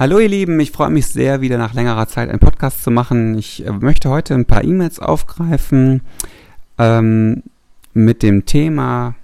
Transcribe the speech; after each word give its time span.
Hallo 0.00 0.18
ihr 0.18 0.30
Lieben, 0.30 0.58
ich 0.60 0.70
freue 0.70 0.88
mich 0.88 1.08
sehr, 1.08 1.42
wieder 1.42 1.58
nach 1.58 1.74
längerer 1.74 2.08
Zeit 2.08 2.30
einen 2.30 2.38
Podcast 2.38 2.82
zu 2.82 2.90
machen. 2.90 3.36
Ich 3.36 3.66
äh, 3.66 3.70
möchte 3.70 4.08
heute 4.08 4.34
ein 4.34 4.46
paar 4.46 4.64
E-Mails 4.64 4.98
aufgreifen 4.98 6.00
ähm, 6.78 7.42
mit 7.92 8.22
dem 8.22 8.46
Thema, 8.46 9.14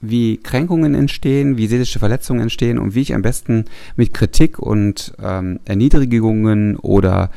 wie 0.00 0.36
Kränkungen 0.36 0.94
entstehen, 0.94 1.56
wie 1.56 1.66
seelische 1.66 1.98
Verletzungen 1.98 2.42
entstehen 2.42 2.78
und 2.78 2.94
wie 2.94 3.00
ich 3.00 3.12
am 3.12 3.22
besten 3.22 3.64
mit 3.96 4.14
Kritik 4.14 4.60
und 4.60 5.14
ähm, 5.20 5.58
Erniedrigungen 5.64 6.76
oder 6.76 7.32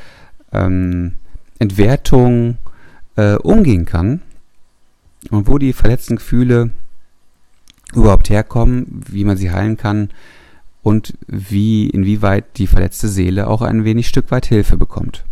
ähm, 0.54 1.14
Entwertung 1.57 2.59
äh, 3.16 3.38
umgehen 3.38 3.88
kann 3.88 4.21
und 5.32 5.48
wo 5.48 5.57
die 5.57 5.73
verletzten 5.73 6.18
Gefühle 6.18 6.70
überhaupt 7.96 8.30
herkommen, 8.30 9.04
wie 9.09 9.25
man 9.25 9.36
sie 9.36 9.50
heilen 9.50 9.77
kann 9.77 10.11
und 10.82 11.14
wie, 11.27 11.89
inwieweit 11.89 12.57
die 12.57 12.68
verletzte 12.68 13.07
Seele 13.07 13.47
auch 13.47 13.61
ein 13.61 13.83
wenig 13.83 14.07
Stück 14.07 14.32
weit 14.32 14.46
Hilfe 14.46 14.78
bekommt. 14.78 15.25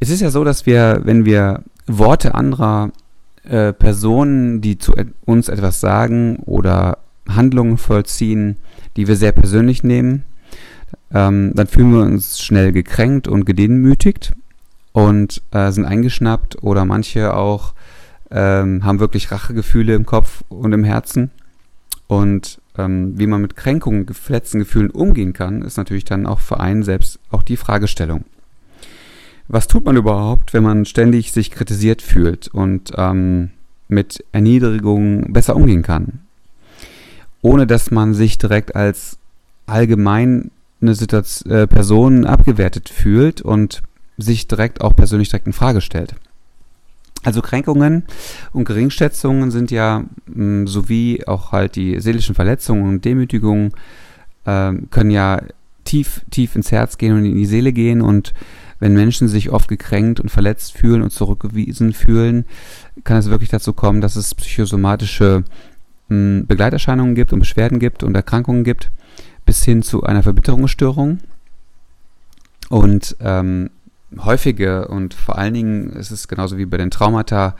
Es 0.00 0.10
ist 0.10 0.20
ja 0.20 0.30
so, 0.30 0.44
dass 0.44 0.66
wir, 0.66 1.00
wenn 1.04 1.24
wir 1.24 1.62
Worte 1.86 2.34
anderer 2.34 2.90
äh, 3.44 3.72
Personen, 3.72 4.60
die 4.60 4.78
zu 4.78 4.94
uns 5.24 5.48
etwas 5.48 5.80
sagen 5.80 6.36
oder 6.44 6.98
Handlungen 7.28 7.78
vollziehen, 7.78 8.56
die 8.96 9.08
wir 9.08 9.16
sehr 9.16 9.32
persönlich 9.32 9.82
nehmen, 9.82 10.24
ähm, 11.12 11.52
dann 11.54 11.66
fühlen 11.66 11.92
wir 11.92 12.02
uns 12.02 12.40
schnell 12.40 12.72
gekränkt 12.72 13.28
und 13.28 13.44
gedemütigt 13.44 14.32
und 14.92 15.42
äh, 15.50 15.72
sind 15.72 15.84
eingeschnappt 15.84 16.62
oder 16.62 16.84
manche 16.84 17.34
auch 17.34 17.74
ähm, 18.30 18.84
haben 18.84 19.00
wirklich 19.00 19.30
Rachegefühle 19.30 19.94
im 19.94 20.06
Kopf 20.06 20.42
und 20.48 20.72
im 20.72 20.84
Herzen. 20.84 21.30
Und 22.06 22.60
ähm, 22.76 23.18
wie 23.18 23.26
man 23.26 23.42
mit 23.42 23.56
Kränkungen, 23.56 24.06
verletzten 24.06 24.58
Gefühlen 24.58 24.90
umgehen 24.90 25.32
kann, 25.32 25.62
ist 25.62 25.76
natürlich 25.76 26.04
dann 26.04 26.26
auch 26.26 26.40
für 26.40 26.60
einen 26.60 26.82
selbst 26.82 27.18
auch 27.30 27.42
die 27.42 27.56
Fragestellung. 27.56 28.24
Was 29.48 29.68
tut 29.68 29.84
man 29.84 29.96
überhaupt, 29.96 30.54
wenn 30.54 30.62
man 30.62 30.84
ständig 30.84 31.32
sich 31.32 31.50
kritisiert 31.50 32.02
fühlt 32.02 32.48
und 32.48 32.92
ähm, 32.96 33.50
mit 33.88 34.24
Erniedrigungen 34.32 35.32
besser 35.32 35.54
umgehen 35.54 35.82
kann? 35.82 36.20
Ohne 37.42 37.66
dass 37.66 37.90
man 37.90 38.14
sich 38.14 38.38
direkt 38.38 38.74
als 38.74 39.18
allgemein 39.66 40.50
eine 40.80 40.94
Situation, 40.94 41.52
äh, 41.52 41.66
Person 41.66 42.24
abgewertet 42.26 42.88
fühlt 42.88 43.42
und 43.42 43.82
sich 44.16 44.48
direkt 44.48 44.80
auch 44.80 44.96
persönlich 44.96 45.28
direkt 45.28 45.46
in 45.46 45.52
Frage 45.52 45.80
stellt. 45.80 46.14
Also 47.24 47.40
Kränkungen 47.40 48.04
und 48.52 48.66
Geringschätzungen 48.66 49.50
sind 49.50 49.70
ja 49.70 50.04
mh, 50.26 50.68
sowie 50.68 51.24
auch 51.26 51.52
halt 51.52 51.74
die 51.74 51.98
seelischen 52.00 52.34
Verletzungen 52.34 52.86
und 52.86 53.04
Demütigungen 53.04 53.72
äh, 54.44 54.72
können 54.90 55.10
ja 55.10 55.40
tief, 55.84 56.20
tief 56.30 56.54
ins 56.54 56.70
Herz 56.70 56.98
gehen 56.98 57.16
und 57.16 57.24
in 57.24 57.34
die 57.34 57.46
Seele 57.46 57.72
gehen 57.72 58.02
und 58.02 58.34
wenn 58.78 58.92
Menschen 58.92 59.28
sich 59.28 59.50
oft 59.50 59.68
gekränkt 59.68 60.20
und 60.20 60.30
verletzt 60.30 60.76
fühlen 60.76 61.02
und 61.02 61.10
zurückgewiesen 61.10 61.94
fühlen, 61.94 62.44
kann 63.04 63.16
es 63.16 63.30
wirklich 63.30 63.48
dazu 63.48 63.72
kommen, 63.72 64.02
dass 64.02 64.16
es 64.16 64.34
psychosomatische 64.34 65.44
mh, 66.08 66.44
Begleiterscheinungen 66.46 67.14
gibt 67.14 67.32
und 67.32 67.38
Beschwerden 67.38 67.78
gibt 67.78 68.02
und 68.02 68.14
Erkrankungen 68.14 68.64
gibt, 68.64 68.90
bis 69.46 69.64
hin 69.64 69.82
zu 69.82 70.02
einer 70.02 70.22
Verbitterungsstörung. 70.22 71.20
Und 72.68 73.16
ähm, 73.20 73.70
häufige 74.22 74.88
und 74.88 75.14
vor 75.14 75.38
allen 75.38 75.54
Dingen 75.54 75.90
ist 75.90 76.10
es 76.10 76.28
genauso 76.28 76.58
wie 76.58 76.66
bei 76.66 76.76
den 76.76 76.90
Traumata, 76.90 77.56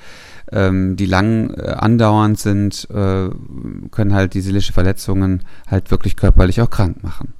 ähm, 0.52 0.96
die 0.96 1.06
lang 1.06 1.50
äh, 1.54 1.70
andauernd 1.70 2.38
sind, 2.38 2.88
äh, 2.90 3.28
können 3.90 4.14
halt 4.14 4.34
die 4.34 4.40
seelische 4.40 4.72
Verletzungen 4.72 5.42
halt 5.66 5.90
wirklich 5.90 6.16
körperlich 6.16 6.60
auch 6.60 6.70
krank 6.70 7.02
machen. 7.02 7.34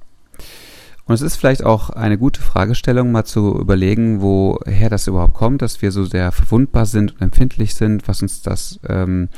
Und 1.05 1.13
es 1.13 1.21
ist 1.21 1.35
vielleicht 1.35 1.63
auch 1.63 1.91
eine 1.91 2.17
gute 2.17 2.41
Fragestellung, 2.41 3.11
mal 3.11 3.25
zu 3.25 3.59
überlegen, 3.59 4.21
woher 4.21 4.89
das 4.89 5.07
überhaupt 5.07 5.35
kommt, 5.35 5.61
dass 5.61 5.81
wir 5.83 5.91
so 5.91 6.03
sehr 6.03 6.31
verwundbar 6.31 6.87
sind 6.87 7.13
und 7.13 7.21
empfindlich 7.21 7.75
sind, 7.75 8.07
was 8.07 8.23
uns 8.23 8.41
das, 8.41 8.79
ähm, 8.89 9.29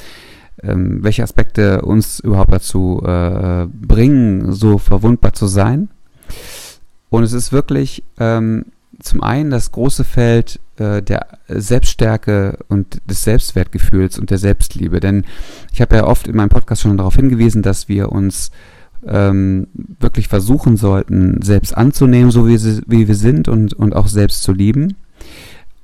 ähm, 0.63 1.03
welche 1.03 1.23
Aspekte 1.23 1.81
uns 1.81 2.21
überhaupt 2.21 2.53
dazu 2.53 3.03
äh, 3.05 3.67
bringen, 3.67 4.53
so 4.53 4.77
verwundbar 4.77 5.33
zu 5.33 5.47
sein. 5.47 5.89
Und 7.09 7.23
es 7.23 7.33
ist 7.33 7.51
wirklich 7.51 8.03
ähm, 8.17 8.65
zum 8.99 9.21
einen 9.21 9.51
das 9.51 9.71
große 9.71 10.03
Feld 10.03 10.59
äh, 10.77 11.01
der 11.01 11.27
Selbststärke 11.47 12.59
und 12.67 13.01
des 13.05 13.23
Selbstwertgefühls 13.23 14.17
und 14.17 14.31
der 14.31 14.37
Selbstliebe. 14.37 14.99
Denn 14.99 15.25
ich 15.71 15.81
habe 15.81 15.95
ja 15.95 16.05
oft 16.05 16.27
in 16.27 16.35
meinem 16.35 16.49
Podcast 16.49 16.81
schon 16.81 16.97
darauf 16.97 17.15
hingewiesen, 17.15 17.61
dass 17.61 17.87
wir 17.87 18.11
uns 18.11 18.51
ähm, 19.05 19.67
wirklich 19.99 20.27
versuchen 20.27 20.77
sollten, 20.77 21.41
selbst 21.41 21.75
anzunehmen, 21.75 22.31
so 22.31 22.47
wie, 22.47 22.57
sie, 22.57 22.81
wie 22.87 23.07
wir 23.07 23.15
sind 23.15 23.47
und, 23.47 23.73
und 23.73 23.95
auch 23.95 24.07
selbst 24.07 24.43
zu 24.43 24.51
lieben. 24.51 24.95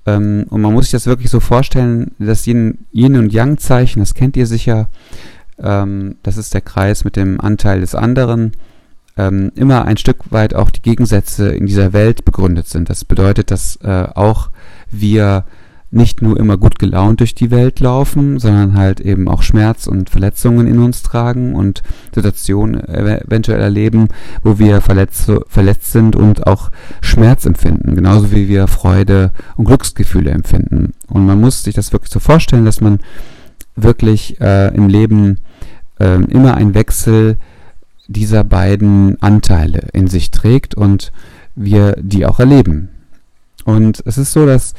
Ähm, 0.06 0.46
und 0.50 0.62
man 0.62 0.74
muss 0.74 0.86
sich 0.86 0.92
das 0.92 1.08
wirklich 1.08 1.30
so 1.30 1.40
vorstellen, 1.40 2.12
dass 2.20 2.48
Yin, 2.48 2.80
Yin 2.92 3.16
und 3.16 3.32
Yang-Zeichen, 3.32 4.00
das 4.00 4.14
kennt 4.14 4.36
ihr 4.36 4.48
sicher, 4.48 4.90
ähm, 5.60 6.16
das 6.24 6.38
ist 6.38 6.54
der 6.54 6.62
Kreis 6.62 7.06
mit 7.06 7.16
dem 7.16 7.40
Anteil 7.40 7.80
des 7.82 7.96
anderen 7.96 8.54
ähm, 9.18 9.52
immer 9.56 9.86
ein 9.86 9.98
Stück 9.98 10.32
weit 10.32 10.56
auch 10.56 10.70
die 10.70 10.82
Gegensätze 10.82 11.50
in 11.50 11.66
dieser 11.66 11.94
Welt 11.94 12.26
begründet 12.26 12.68
sind. 12.68 12.90
Das 12.90 13.06
bedeutet, 13.06 13.52
dass 13.52 13.78
äh, 13.78 14.08
auch 14.16 14.50
wir 14.92 15.46
nicht 15.94 16.24
nur 16.24 16.40
immer 16.40 16.58
gut 16.58 16.80
gelaunt 16.80 17.20
durch 17.20 17.36
die 17.36 17.52
Welt 17.52 17.80
laufen, 17.80 18.40
sondern 18.40 18.76
halt 18.76 19.00
eben 19.00 19.30
auch 19.30 19.44
Schmerz 19.44 19.86
und 19.86 20.10
Verletzungen 20.10 20.66
in 20.66 20.80
uns 20.80 21.04
tragen 21.04 21.54
und 21.54 21.84
Situationen 22.14 22.84
eventuell 22.90 23.62
erleben, 23.62 24.08
wo 24.42 24.58
wir 24.58 24.82
verletzt, 24.82 25.32
verletzt 25.48 25.92
sind 25.92 26.16
und 26.16 26.48
auch 26.48 26.72
Schmerz 27.02 27.46
empfinden, 27.46 27.96
genauso 27.96 28.32
wie 28.32 28.48
wir 28.48 28.68
Freude 28.68 29.32
und 29.56 29.66
Glücksgefühle 29.66 30.32
empfinden. 30.32 30.94
Und 31.08 31.28
man 31.28 31.40
muss 31.40 31.64
sich 31.64 31.76
das 31.76 31.94
wirklich 31.94 32.12
so 32.12 32.20
vorstellen, 32.20 32.66
dass 32.66 32.82
man 32.82 33.00
wirklich 33.76 34.42
äh, 34.42 34.74
im 34.74 34.90
Leben 34.90 35.40
äh, 36.00 36.16
immer 36.24 36.56
ein 36.56 36.74
Wechsel 36.74 37.38
dieser 38.08 38.44
beiden 38.44 39.22
Anteile 39.22 39.88
in 39.94 40.08
sich 40.08 40.32
trägt 40.32 40.76
und 40.76 41.12
wir 41.56 41.96
die 42.00 42.26
auch 42.26 42.40
erleben. 42.40 42.90
Und 43.66 44.04
es 44.06 44.18
ist 44.18 44.34
so, 44.34 44.46
dass 44.46 44.74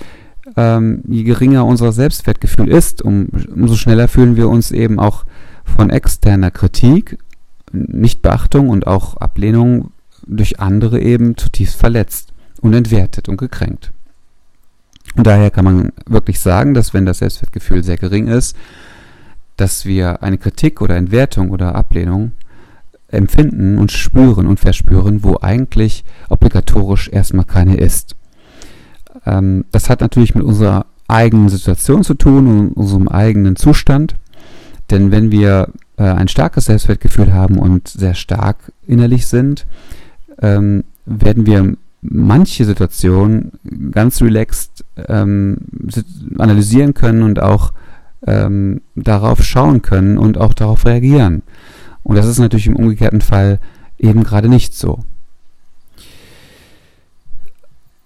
ähm, 0.56 1.02
je 1.08 1.22
geringer 1.22 1.64
unser 1.64 1.92
Selbstwertgefühl 1.92 2.68
ist, 2.68 3.02
um, 3.02 3.28
umso 3.54 3.76
schneller 3.76 4.08
fühlen 4.08 4.36
wir 4.36 4.48
uns 4.48 4.70
eben 4.70 4.98
auch 4.98 5.24
von 5.64 5.90
externer 5.90 6.50
Kritik, 6.50 7.18
Nichtbeachtung 7.72 8.68
und 8.68 8.86
auch 8.86 9.16
Ablehnung 9.16 9.90
durch 10.26 10.60
andere 10.60 11.00
eben 11.00 11.36
zutiefst 11.36 11.76
verletzt 11.76 12.32
und 12.60 12.74
entwertet 12.74 13.28
und 13.28 13.36
gekränkt. 13.36 13.92
Und 15.16 15.26
daher 15.26 15.50
kann 15.50 15.64
man 15.64 15.92
wirklich 16.06 16.40
sagen, 16.40 16.74
dass 16.74 16.92
wenn 16.92 17.06
das 17.06 17.18
Selbstwertgefühl 17.18 17.84
sehr 17.84 17.96
gering 17.96 18.26
ist, 18.26 18.56
dass 19.56 19.84
wir 19.84 20.22
eine 20.22 20.38
Kritik 20.38 20.80
oder 20.80 20.96
Entwertung 20.96 21.50
oder 21.50 21.74
Ablehnung 21.74 22.32
empfinden 23.14 23.78
und 23.78 23.92
spüren 23.92 24.46
und 24.46 24.60
verspüren, 24.60 25.22
wo 25.22 25.38
eigentlich 25.40 26.04
obligatorisch 26.28 27.08
erstmal 27.08 27.44
keine 27.44 27.76
ist. 27.76 28.16
Ähm, 29.26 29.64
das 29.70 29.90
hat 29.90 30.00
natürlich 30.00 30.34
mit 30.34 30.44
unserer 30.44 30.86
eigenen 31.08 31.48
Situation 31.48 32.02
zu 32.02 32.14
tun 32.14 32.46
und 32.46 32.68
unserem 32.72 33.08
eigenen 33.08 33.56
Zustand. 33.56 34.16
Denn 34.90 35.10
wenn 35.10 35.30
wir 35.30 35.68
äh, 35.96 36.04
ein 36.04 36.28
starkes 36.28 36.66
Selbstwertgefühl 36.66 37.32
haben 37.32 37.58
und 37.58 37.88
sehr 37.88 38.14
stark 38.14 38.72
innerlich 38.86 39.26
sind, 39.26 39.66
ähm, 40.40 40.84
werden 41.06 41.46
wir 41.46 41.76
manche 42.02 42.64
Situationen 42.64 43.52
ganz 43.90 44.20
relaxed 44.20 44.84
ähm, 45.08 45.58
analysieren 46.38 46.92
können 46.92 47.22
und 47.22 47.40
auch 47.40 47.72
ähm, 48.26 48.82
darauf 48.94 49.42
schauen 49.42 49.82
können 49.82 50.18
und 50.18 50.38
auch 50.38 50.52
darauf 50.52 50.84
reagieren. 50.84 51.42
Und 52.04 52.16
das 52.16 52.26
ist 52.26 52.38
natürlich 52.38 52.66
im 52.66 52.76
umgekehrten 52.76 53.22
Fall 53.22 53.58
eben 53.98 54.22
gerade 54.22 54.48
nicht 54.48 54.74
so. 54.74 55.00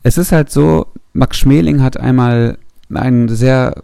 Es 0.02 0.16
ist 0.16 0.32
halt 0.32 0.50
so, 0.50 0.86
Max 1.12 1.36
Schmeling 1.36 1.82
hat 1.82 1.98
einmal 1.98 2.56
einen 2.94 3.28
sehr, 3.28 3.82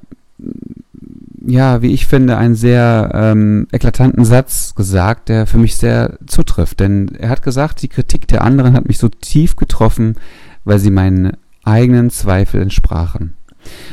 ja, 1.44 1.82
wie 1.82 1.93
ich 1.93 2.06
finde, 2.06 2.38
einen 2.38 2.55
sehr 2.55 3.11
ähm, 3.12 3.66
eklatanten 3.72 4.25
Satz 4.25 4.75
gesagt, 4.75 5.28
der 5.28 5.46
für 5.46 5.58
mich 5.58 5.76
sehr 5.76 6.16
zutrifft. 6.26 6.81
Denn 6.81 7.08
er 7.19 7.28
hat 7.28 7.43
gesagt, 7.43 7.82
die 7.82 7.88
Kritik 7.88 8.28
der 8.28 8.43
anderen 8.43 8.75
hat 8.75 8.87
mich 8.87 8.99
so 8.99 9.08
tief 9.08 9.56
getroffen, 9.56 10.14
weil 10.64 10.78
sie 10.78 10.90
meinen 10.90 11.37
eigenen 11.64 12.11
Zweifel 12.11 12.62
entsprachen. 12.62 13.34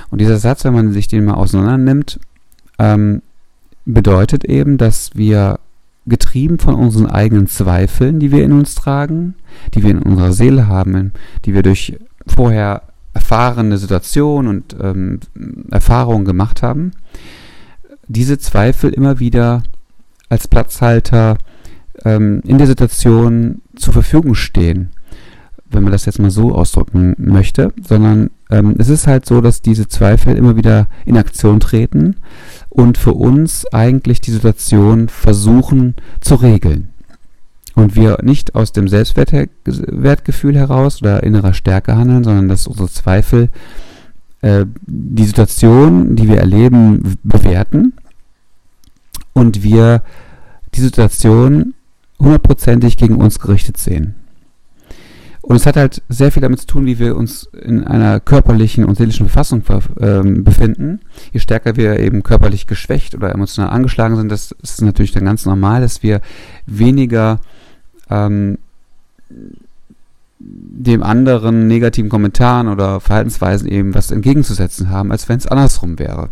Und 0.10 0.22
dieser 0.22 0.38
Satz, 0.38 0.64
wenn 0.64 0.74
man 0.74 0.94
sich 0.94 1.08
den 1.08 1.26
mal 1.26 1.34
auseinander 1.34 1.78
nimmt, 1.78 2.20
ähm, 2.78 3.22
bedeutet 3.86 4.46
eben, 4.46 4.78
dass 4.78 5.12
wir 5.16 5.60
getrieben 6.06 6.60
von 6.60 6.76
unseren 6.76 7.08
eigenen 7.08 7.48
Zweifeln, 7.48 8.20
die 8.20 8.32
wir 8.32 8.44
in 8.44 8.54
uns 8.54 8.76
tragen, 8.76 9.36
die 9.74 9.84
wir 9.84 9.92
in 9.92 10.02
unserer 10.02 10.34
Seele 10.34 10.68
haben, 10.68 11.14
die 11.46 11.54
wir 11.54 11.62
durch 11.62 11.98
vorher 12.26 12.84
erfahrene 13.14 13.78
Situationen 13.78 14.50
und 14.50 14.76
ähm, 14.82 15.20
Erfahrungen 15.70 16.26
gemacht 16.26 16.64
haben, 16.64 16.92
diese 18.08 18.38
Zweifel 18.40 18.92
immer 18.92 19.20
wieder 19.20 19.64
als 20.30 20.48
Platzhalter 20.48 21.38
ähm, 22.06 22.42
in 22.46 22.58
der 22.58 22.68
Situation 22.68 23.62
zur 23.76 23.94
Verfügung 23.94 24.34
stehen 24.34 24.92
wenn 25.72 25.84
man 25.84 25.92
das 25.92 26.06
jetzt 26.06 26.20
mal 26.20 26.32
so 26.32 26.54
ausdrücken 26.54 27.16
möchte, 27.18 27.74
sondern 27.82 28.30
ähm, 28.50 28.76
es 28.78 28.90
ist 28.90 29.08
halt 29.08 29.26
so, 29.26 29.42
dass 29.42 29.62
diese 29.62 29.88
Zweifel 29.88 30.36
immer 30.36 30.56
wieder 30.56 30.88
in 31.06 31.18
Aktion 31.18 31.60
treten 31.60 32.18
und 32.70 32.98
für 32.98 33.14
uns 33.14 33.66
eigentlich 33.74 34.22
die 34.22 34.32
Situation 34.32 35.10
versuchen 35.10 35.96
zu 36.20 36.36
regeln. 36.36 36.90
Und 37.74 37.96
wir 37.96 38.18
nicht 38.22 38.56
aus 38.56 38.74
dem 38.74 38.88
Selbstwertgefühl 38.88 40.58
heraus 40.58 41.02
oder 41.02 41.24
innerer 41.24 41.54
Stärke 41.54 41.96
handeln, 41.96 42.24
sondern 42.24 42.50
dass 42.50 42.68
unsere 42.68 42.90
Zweifel 42.90 43.50
äh, 44.42 44.66
die 44.86 45.24
Situation, 45.24 46.16
die 46.16 46.28
wir 46.28 46.38
erleben, 46.38 47.18
bewerten 47.24 47.94
und 49.34 49.64
wir 49.64 50.04
die 50.76 50.82
Situation 50.82 51.74
hundertprozentig 52.20 52.98
gegen 52.98 53.16
uns 53.16 53.40
gerichtet 53.40 53.78
sehen. 53.78 54.16
Und 55.42 55.56
es 55.56 55.66
hat 55.66 55.76
halt 55.76 56.04
sehr 56.08 56.32
viel 56.32 56.42
damit 56.42 56.60
zu 56.60 56.68
tun, 56.68 56.86
wie 56.86 57.00
wir 57.00 57.18
uns 57.18 57.50
in 57.60 57.84
einer 57.84 58.20
körperlichen 58.20 58.86
und 58.86 58.96
seelischen 58.96 59.28
Verfassung 59.28 59.64
äh, 60.00 60.22
befinden. 60.42 61.02
Je 61.32 61.40
stärker 61.40 61.76
wir 61.76 62.00
eben 62.00 62.22
körperlich 62.22 62.68
geschwächt 62.68 63.16
oder 63.16 63.34
emotional 63.34 63.72
angeschlagen 63.72 64.16
sind, 64.16 64.32
das 64.32 64.52
ist 64.62 64.82
natürlich 64.82 65.12
dann 65.12 65.26
ganz 65.26 65.46
normal, 65.46 65.82
dass 65.82 66.04
wir 66.04 66.22
weniger 66.68 67.40
ähm, 68.10 68.60
dem 70.40 71.04
anderen 71.04 71.68
negativen 71.68 72.10
Kommentaren 72.10 72.68
oder 72.68 73.00
Verhaltensweisen 73.00 73.68
eben 73.68 73.96
was 73.96 74.12
entgegenzusetzen 74.12 74.90
haben, 74.90 75.12
als 75.12 75.28
wenn 75.28 75.38
es 75.38 75.48
andersrum 75.48 75.98
wäre. 75.98 76.30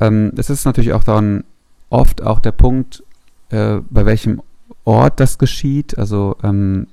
Ähm, 0.00 0.32
das 0.34 0.48
ist 0.48 0.64
natürlich 0.64 0.92
auch 0.94 1.04
dann 1.04 1.44
oft 1.90 2.22
auch 2.22 2.40
der 2.40 2.52
Punkt, 2.52 3.02
äh, 3.50 3.78
bei 3.90 4.06
welchem 4.06 4.42
Ort 4.84 5.20
das 5.20 5.38
geschieht. 5.38 5.98
Also 5.98 6.36
ähm, 6.42 6.86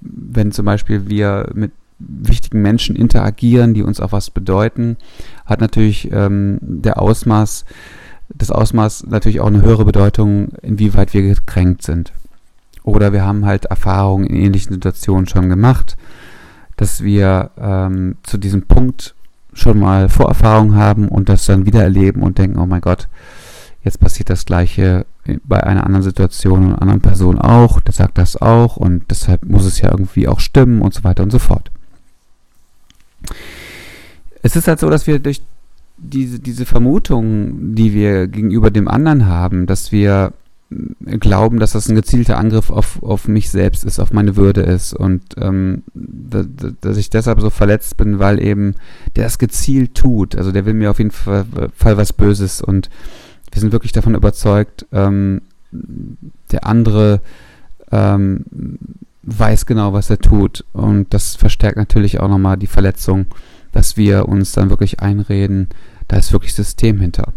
wenn 0.00 0.52
zum 0.52 0.64
Beispiel 0.64 1.08
wir 1.08 1.50
mit 1.54 1.72
wichtigen 1.98 2.62
Menschen 2.62 2.96
interagieren, 2.96 3.74
die 3.74 3.82
uns 3.82 4.00
auch 4.00 4.12
was 4.12 4.30
bedeuten, 4.30 4.96
hat 5.44 5.60
natürlich 5.60 6.10
ähm, 6.12 6.58
der 6.62 7.00
Ausmaß, 7.00 7.64
das 8.30 8.50
Ausmaß 8.50 9.06
natürlich 9.08 9.40
auch 9.40 9.48
eine 9.48 9.62
höhere 9.62 9.84
Bedeutung, 9.84 10.48
inwieweit 10.62 11.12
wir 11.12 11.22
gekränkt 11.22 11.82
sind. 11.82 12.12
Oder 12.82 13.12
wir 13.12 13.24
haben 13.24 13.44
halt 13.44 13.66
Erfahrungen 13.66 14.26
in 14.26 14.36
ähnlichen 14.36 14.72
Situationen 14.72 15.28
schon 15.28 15.48
gemacht, 15.50 15.96
dass 16.76 17.02
wir 17.02 17.50
ähm, 17.58 18.16
zu 18.22 18.38
diesem 18.38 18.62
Punkt 18.62 19.14
schon 19.52 19.78
mal 19.78 20.08
Vorerfahrung 20.08 20.74
haben 20.74 21.08
und 21.08 21.28
das 21.28 21.44
dann 21.44 21.66
wieder 21.66 21.82
erleben 21.82 22.22
und 22.22 22.38
denken, 22.38 22.58
oh 22.58 22.66
mein 22.66 22.80
Gott, 22.80 23.08
jetzt 23.82 24.00
passiert 24.00 24.30
das 24.30 24.44
gleiche 24.44 25.06
bei 25.44 25.62
einer 25.62 25.84
anderen 25.84 26.02
Situation 26.02 26.60
und 26.60 26.66
einer 26.66 26.82
anderen 26.82 27.00
Person 27.00 27.38
auch, 27.38 27.80
der 27.80 27.94
sagt 27.94 28.18
das 28.18 28.40
auch 28.40 28.76
und 28.76 29.04
deshalb 29.10 29.44
muss 29.44 29.64
es 29.64 29.80
ja 29.80 29.90
irgendwie 29.90 30.28
auch 30.28 30.40
stimmen 30.40 30.82
und 30.82 30.94
so 30.94 31.04
weiter 31.04 31.22
und 31.22 31.30
so 31.30 31.38
fort. 31.38 31.70
Es 34.42 34.56
ist 34.56 34.68
halt 34.68 34.80
so, 34.80 34.88
dass 34.90 35.06
wir 35.06 35.18
durch 35.18 35.42
diese, 35.98 36.38
diese 36.38 36.64
Vermutung, 36.64 37.74
die 37.74 37.92
wir 37.92 38.26
gegenüber 38.26 38.70
dem 38.70 38.88
anderen 38.88 39.26
haben, 39.26 39.66
dass 39.66 39.92
wir 39.92 40.32
glauben, 41.18 41.58
dass 41.58 41.72
das 41.72 41.88
ein 41.88 41.96
gezielter 41.96 42.38
Angriff 42.38 42.70
auf, 42.70 43.02
auf 43.02 43.26
mich 43.26 43.50
selbst 43.50 43.84
ist, 43.84 43.98
auf 43.98 44.12
meine 44.12 44.36
Würde 44.36 44.60
ist 44.60 44.94
und 44.94 45.22
ähm, 45.36 45.82
dass, 45.94 46.46
dass 46.80 46.96
ich 46.96 47.10
deshalb 47.10 47.40
so 47.40 47.50
verletzt 47.50 47.96
bin, 47.96 48.20
weil 48.20 48.40
eben 48.40 48.76
der 49.16 49.26
es 49.26 49.38
gezielt 49.38 49.96
tut. 49.96 50.36
Also 50.36 50.52
der 50.52 50.66
will 50.66 50.74
mir 50.74 50.90
auf 50.90 50.98
jeden 50.98 51.10
Fall, 51.10 51.44
Fall 51.74 51.96
was 51.96 52.12
Böses 52.12 52.62
und 52.62 52.88
wir 53.52 53.60
sind 53.60 53.72
wirklich 53.72 53.92
davon 53.92 54.14
überzeugt, 54.14 54.86
ähm, 54.92 55.42
der 56.52 56.66
andere 56.66 57.20
ähm, 57.90 58.44
weiß 59.22 59.66
genau, 59.66 59.92
was 59.92 60.10
er 60.10 60.18
tut. 60.18 60.64
Und 60.72 61.12
das 61.12 61.36
verstärkt 61.36 61.76
natürlich 61.76 62.20
auch 62.20 62.28
nochmal 62.28 62.56
die 62.56 62.66
Verletzung, 62.66 63.26
dass 63.72 63.96
wir 63.96 64.28
uns 64.28 64.52
dann 64.52 64.70
wirklich 64.70 65.00
einreden, 65.00 65.68
da 66.08 66.16
ist 66.16 66.32
wirklich 66.32 66.54
System 66.54 67.00
hinter. 67.00 67.32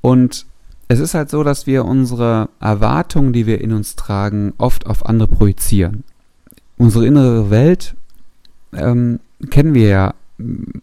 Und 0.00 0.46
es 0.88 1.00
ist 1.00 1.14
halt 1.14 1.30
so, 1.30 1.42
dass 1.42 1.66
wir 1.66 1.84
unsere 1.84 2.48
Erwartungen, 2.60 3.32
die 3.32 3.46
wir 3.46 3.60
in 3.60 3.72
uns 3.72 3.96
tragen, 3.96 4.52
oft 4.58 4.86
auf 4.86 5.06
andere 5.06 5.28
projizieren. 5.28 6.04
Unsere 6.78 7.06
innere 7.06 7.50
Welt 7.50 7.96
ähm, 8.72 9.18
kennen 9.50 9.74
wir 9.74 9.88
ja 9.88 10.14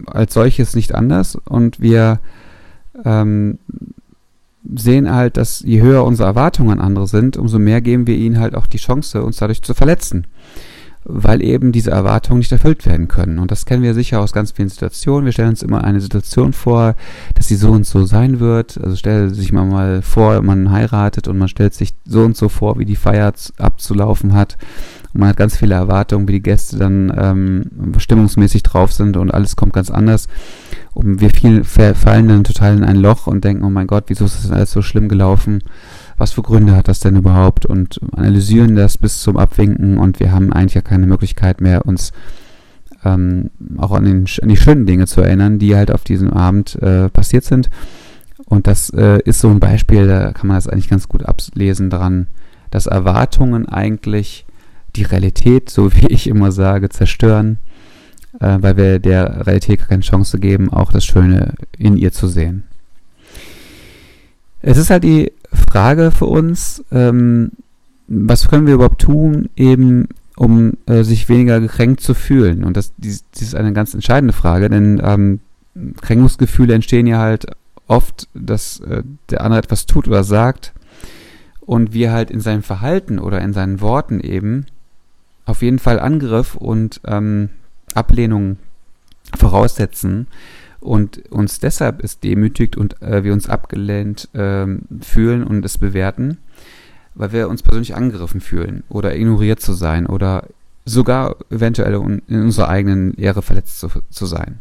als 0.06 0.34
solches 0.34 0.76
nicht 0.76 0.96
anders 0.96 1.38
und 1.46 1.80
wir 1.80 2.20
ähm, 3.06 3.58
sehen 4.76 5.12
halt, 5.12 5.38
dass 5.38 5.62
je 5.62 5.82
höher 5.82 6.06
unsere 6.06 6.28
Erwartungen 6.28 6.72
an 6.72 6.80
andere 6.80 7.08
sind, 7.08 7.38
umso 7.38 7.60
mehr 7.60 7.82
geben 7.82 8.08
wir 8.08 8.16
ihnen 8.16 8.40
halt 8.40 8.56
auch 8.56 8.68
die 8.68 8.78
Chance, 8.78 9.24
uns 9.24 9.38
dadurch 9.38 9.62
zu 9.62 9.74
verletzen. 9.74 10.28
Weil 11.06 11.42
eben 11.42 11.74
diese 11.74 11.92
Erwartungen 11.92 12.40
nicht 12.40 12.54
erfüllt 12.54 12.86
werden 12.86 13.10
können. 13.10 13.40
Und 13.40 13.52
das 13.52 13.66
kennen 13.66 13.84
wir 13.84 13.94
sicher 13.94 14.22
aus 14.22 14.32
ganz 14.32 14.52
vielen 14.52 14.70
Situationen. 14.70 15.26
Wir 15.26 15.34
stellen 15.34 15.50
uns 15.50 15.62
immer 15.62 15.84
eine 15.84 16.00
Situation 16.00 16.54
vor, 16.54 16.96
dass 17.36 17.50
sie 17.50 17.58
so 17.58 17.72
und 17.72 17.86
so 17.86 18.06
sein 18.06 18.40
wird. 18.40 18.80
Also 18.82 18.96
stell 18.96 19.30
sich 19.34 19.52
mal, 19.52 19.66
mal 19.66 20.02
vor, 20.02 20.42
man 20.42 20.72
heiratet 20.72 21.28
und 21.28 21.38
man 21.38 21.50
stellt 21.50 21.74
sich 21.74 21.94
so 22.06 22.24
und 22.24 22.38
so 22.38 22.48
vor, 22.48 22.80
wie 22.80 22.86
die 22.86 22.96
Feier 22.96 23.34
abzulaufen 23.58 24.34
hat 24.34 24.58
man 25.14 25.30
hat 25.30 25.38
ganz 25.38 25.56
viele 25.56 25.76
Erwartungen, 25.76 26.28
wie 26.28 26.34
die 26.34 26.42
Gäste 26.42 26.78
dann 26.78 27.14
ähm, 27.16 28.00
stimmungsmäßig 28.00 28.64
drauf 28.64 28.92
sind 28.92 29.16
und 29.16 29.32
alles 29.32 29.56
kommt 29.56 29.74
ganz 29.74 29.92
anders. 29.92 30.28
Und 30.94 31.22
wir 31.22 31.30
viel, 31.30 31.64
fallen 31.64 32.28
dann 32.28 32.44
total 32.44 32.78
in 32.78 32.84
ein 32.84 32.98
Loch 32.98 33.28
und 33.28 33.44
denken, 33.44 33.64
oh 33.64 33.70
mein 33.70 33.88
Gott, 33.88 34.06
wieso 34.08 34.26
ist 34.26 34.36
das 34.36 34.44
denn 34.44 34.54
alles 34.54 34.72
so 34.72 34.82
schlimm 34.82 35.10
gelaufen? 35.10 35.64
Was 36.18 36.34
für 36.34 36.42
Gründe 36.42 36.76
hat 36.76 36.88
das 36.88 37.00
denn 37.00 37.16
überhaupt? 37.16 37.66
Und 37.66 38.00
analysieren 38.16 38.76
das 38.76 38.98
bis 38.98 39.22
zum 39.22 39.38
Abwinken 39.38 39.98
und 39.98 40.20
wir 40.20 40.32
haben 40.32 40.52
eigentlich 40.54 40.76
ja 40.76 40.82
keine 40.82 41.08
Möglichkeit 41.08 41.62
mehr, 41.62 41.86
uns 41.86 42.12
ähm, 43.06 43.50
auch 43.78 43.92
an, 43.92 44.06
den, 44.06 44.26
an 44.42 44.50
die 44.50 44.58
schönen 44.58 44.86
Dinge 44.86 45.08
zu 45.08 45.22
erinnern, 45.22 45.60
die 45.60 45.76
halt 45.76 45.92
auf 45.92 46.04
diesem 46.04 46.32
Abend 46.32 46.82
äh, 46.82 47.10
passiert 47.10 47.44
sind. 47.44 47.70
Und 48.46 48.68
das 48.68 48.90
äh, 48.92 49.20
ist 49.26 49.40
so 49.40 49.50
ein 49.50 49.60
Beispiel, 49.60 50.08
da 50.08 50.32
kann 50.32 50.48
man 50.48 50.58
das 50.58 50.68
eigentlich 50.68 50.90
ganz 50.90 51.08
gut 51.08 51.24
ablesen 51.24 51.90
dran, 51.90 52.28
dass 52.72 52.86
Erwartungen 52.88 53.68
eigentlich 53.68 54.46
die 54.96 55.04
Realität, 55.04 55.70
so 55.70 55.94
wie 55.94 56.08
ich 56.08 56.28
immer 56.28 56.52
sage, 56.52 56.90
zerstören, 56.90 57.58
äh, 58.40 58.58
weil 58.60 58.78
wir 58.78 59.00
der 59.00 59.46
Realität 59.46 59.88
keine 59.88 60.02
Chance 60.02 60.40
geben, 60.40 60.72
auch 60.72 60.92
das 60.92 61.06
Schöne 61.06 61.54
in 61.78 61.98
ihr 61.98 62.12
zu 62.12 62.28
sehen. 62.28 62.64
Es 64.62 64.78
ist 64.78 64.90
halt 64.90 65.04
die 65.04 65.32
Frage 65.52 66.12
für 66.12 66.26
uns, 66.26 66.84
ähm, 66.92 67.52
was 68.08 68.48
können 68.48 68.68
wir 68.68 68.76
überhaupt 68.76 69.02
tun, 69.02 69.50
eben 69.56 70.08
um 70.36 70.74
äh, 70.86 71.04
sich 71.04 71.30
weniger 71.30 71.60
gekränkt 71.60 72.02
zu 72.02 72.14
fühlen? 72.14 72.64
Und 72.64 72.78
das, 72.78 72.94
dies, 72.98 73.24
dies 73.36 73.50
ist 73.50 73.56
eine 73.56 73.74
ganz 73.74 73.94
entscheidende 73.94 74.34
Frage, 74.34 74.70
denn 74.70 75.02
ähm, 75.04 75.40
Kränkungsgefühle 76.02 76.74
entstehen 76.74 77.08
ja 77.08 77.20
halt 77.20 77.48
oft, 77.88 78.28
dass 78.34 78.80
äh, 78.82 79.04
der 79.30 79.42
andere 79.42 79.60
etwas 79.60 79.86
tut 79.86 80.08
oder 80.08 80.24
sagt 80.24 80.74
und 81.60 81.94
wir 81.94 82.12
halt 82.12 82.32
in 82.32 82.40
seinem 82.40 82.64
Verhalten 82.64 83.20
oder 83.20 83.42
in 83.42 83.54
seinen 83.54 83.82
Worten 83.82 84.20
eben 84.20 84.66
auf 85.46 85.62
jeden 85.62 85.80
Fall 85.80 86.00
Angriff 86.00 86.56
und 86.56 87.02
ähm, 87.06 87.50
Ablehnung 87.94 88.58
voraussetzen 89.36 90.28
und 90.80 91.32
uns 91.32 91.60
deshalb 91.60 92.04
es 92.04 92.20
demütigt 92.20 92.76
und 92.76 93.02
äh, 93.02 93.24
wir 93.24 93.34
uns 93.34 93.50
abgelehnt 93.50 94.30
äh, 94.34 94.68
fühlen 95.02 95.44
und 95.44 95.64
es 95.66 95.78
bewerten, 95.78 96.38
weil 97.16 97.32
wir 97.32 97.50
uns 97.50 97.64
persönlich 97.64 97.96
angegriffen 97.96 98.42
fühlen 98.42 98.84
oder 98.90 99.16
ignoriert 99.16 99.62
zu 99.62 99.74
sein 99.74 100.06
oder 100.06 100.48
sogar 100.86 101.38
eventuell 101.50 101.94
in 101.94 102.42
unserer 102.42 102.68
eigenen 102.68 103.14
Ehre 103.16 103.42
verletzt 103.42 103.80
zu, 103.80 103.90
zu 104.10 104.26
sein. 104.26 104.60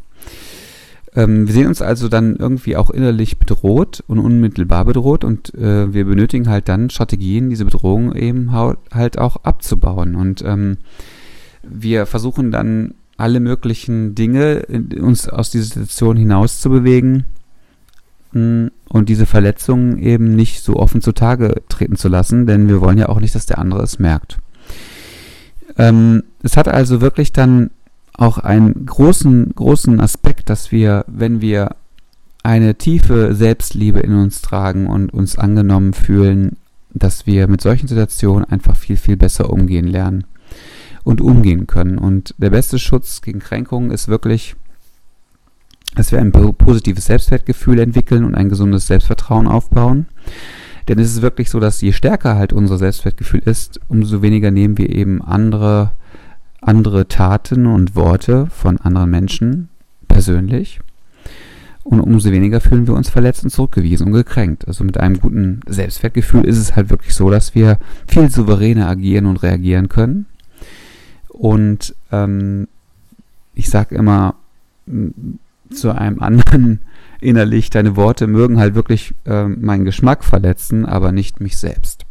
Ähm, 1.15 1.47
wir 1.47 1.55
sehen 1.55 1.67
uns 1.67 1.83
also 1.83 2.09
dann 2.09 2.37
irgendwie 2.37 2.77
auch 2.77 2.91
innerlich 2.91 3.39
bedroht 3.39 4.03
und 4.07 4.19
unmittelbar 4.19 4.85
bedroht 4.85 5.25
und 5.25 5.55
äh, 5.55 5.93
wir 5.93 6.05
benötigen 6.05 6.49
halt 6.49 6.69
dann 6.69 6.91
Strategien, 6.91 7.51
diese 7.51 7.65
Bedrohung 7.65 8.15
eben 8.15 8.53
halt 8.53 9.19
auch 9.19 9.37
abzubauen. 9.45 10.15
Und 10.15 10.43
ähm, 10.43 10.79
wir 11.63 12.07
versuchen 12.07 12.51
dann 12.51 12.95
alle 13.17 13.41
möglichen 13.41 14.15
Dinge, 14.15 14.67
uns 15.01 15.29
aus 15.29 15.51
dieser 15.51 15.81
Situation 15.81 16.17
hinaus 16.17 16.61
zu 16.61 16.71
bewegen 16.71 17.25
mm, 18.33 18.69
und 18.89 19.09
diese 19.09 19.27
Verletzungen 19.27 19.99
eben 19.99 20.35
nicht 20.35 20.65
so 20.65 20.77
offen 20.77 21.03
zutage 21.03 21.63
treten 21.69 21.97
zu 21.97 22.09
lassen, 22.09 22.47
denn 22.47 22.69
wir 22.69 22.81
wollen 22.81 22.99
ja 22.99 23.11
auch 23.11 23.21
nicht, 23.21 23.35
dass 23.35 23.47
der 23.47 23.59
andere 23.59 23.83
es 23.83 23.99
merkt. 23.99 24.39
Ähm, 25.77 26.25
es 26.43 26.57
hat 26.57 26.69
also 26.69 27.01
wirklich 27.01 27.33
dann 27.33 27.71
auch 28.15 28.39
einen 28.39 28.87
großen, 28.87 29.55
großen 29.55 30.01
Aspekt, 30.01 30.51
dass 30.51 30.73
wir, 30.73 31.05
wenn 31.09 31.41
wir 31.41 31.77
eine 32.43 32.75
tiefe 32.75 33.35
Selbstliebe 33.35 34.01
in 34.01 34.15
uns 34.15 34.43
tragen 34.43 34.87
und 34.87 35.15
uns 35.15 35.39
angenommen 35.39 35.93
fühlen, 35.93 36.57
dass 36.93 37.27
wir 37.27 37.49
mit 37.49 37.61
solchen 37.61 37.89
Situationen 37.89 38.45
einfach 38.45 38.77
viel, 38.77 38.97
viel 38.97 39.17
besser 39.17 39.51
umgehen 39.51 39.87
lernen 39.87 40.25
und 41.05 41.21
umgehen 41.21 41.67
können. 41.67 41.99
Und 41.99 42.35
der 42.39 42.51
beste 42.51 42.79
Schutz 42.79 43.23
gegen 43.23 43.39
Kränkungen 43.39 43.91
ist 43.91 44.09
wirklich, 44.09 44.57
dass 45.95 46.13
wir 46.13 46.21
ein 46.21 46.33
positives 46.33 47.07
Selbstwertgefühl 47.07 47.79
entwickeln 47.79 48.25
und 48.25 48.35
ein 48.35 48.49
gesundes 48.49 48.87
Selbstvertrauen 48.87 49.47
aufbauen. 49.47 50.07
Denn 50.89 50.99
es 50.99 51.11
ist 51.13 51.23
wirklich 51.23 51.51
so, 51.51 51.61
dass 51.61 51.81
je 51.81 51.93
stärker 51.93 52.35
halt 52.35 52.53
unser 52.53 52.79
Selbstwertgefühl 52.79 53.43
ist, 53.45 53.81
umso 53.89 54.23
weniger 54.23 54.51
nehmen 54.51 54.79
wir 54.79 54.91
eben 54.91 55.23
andere, 55.23 55.93
andere 56.63 57.09
Taten 57.09 57.67
und 57.67 57.95
Worte 57.95 58.47
von 58.47 58.79
anderen 58.79 59.11
Menschen 59.11 59.69
persönlich. 60.09 60.81
Und 61.85 62.01
umso 62.01 62.31
weniger 62.31 62.61
fühlen 62.61 62.87
wir 62.87 62.95
uns 62.95 63.11
verletzt 63.11 63.43
und 63.43 63.51
zurückgewiesen 63.51 64.07
und 64.07 64.13
gekränkt. 64.13 64.69
Also 64.69 64.85
mit 64.85 64.99
einem 64.99 65.19
guten 65.19 65.61
Selbstwertgefühl 65.67 66.45
ist 66.45 66.59
es 66.59 66.77
halt 66.77 66.91
wirklich 66.91 67.15
so, 67.15 67.29
dass 67.29 67.55
wir 67.57 67.79
viel 68.07 68.31
souveräner 68.31 68.89
agieren 68.89 69.27
und 69.27 69.43
reagieren 69.43 69.89
können. 69.89 70.27
Und 71.29 71.95
ähm, 72.13 72.69
ich 73.55 73.69
sage 73.69 73.97
immer 73.97 74.37
zu 75.71 75.91
einem 75.91 76.21
anderen 76.21 76.81
innerlich, 77.21 77.71
deine 77.71 77.97
Worte 77.97 78.27
mögen 78.27 78.59
halt 78.59 78.75
wirklich 78.75 79.15
äh, 79.25 79.47
meinen 79.49 79.85
Geschmack 79.85 80.25
verletzen, 80.25 80.87
aber 80.87 81.13
nicht 81.13 81.41
mich 81.41 81.57
selbst. 81.57 82.02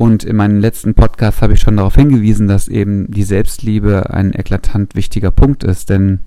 Und 0.00 0.24
in 0.24 0.34
meinem 0.34 0.60
letzten 0.60 0.94
Podcast 0.94 1.42
habe 1.42 1.52
ich 1.52 1.60
schon 1.60 1.76
darauf 1.76 1.94
hingewiesen, 1.94 2.48
dass 2.48 2.68
eben 2.68 3.10
die 3.10 3.22
Selbstliebe 3.22 4.08
ein 4.08 4.32
eklatant 4.32 4.94
wichtiger 4.94 5.30
Punkt 5.30 5.62
ist. 5.62 5.90
Denn 5.90 6.20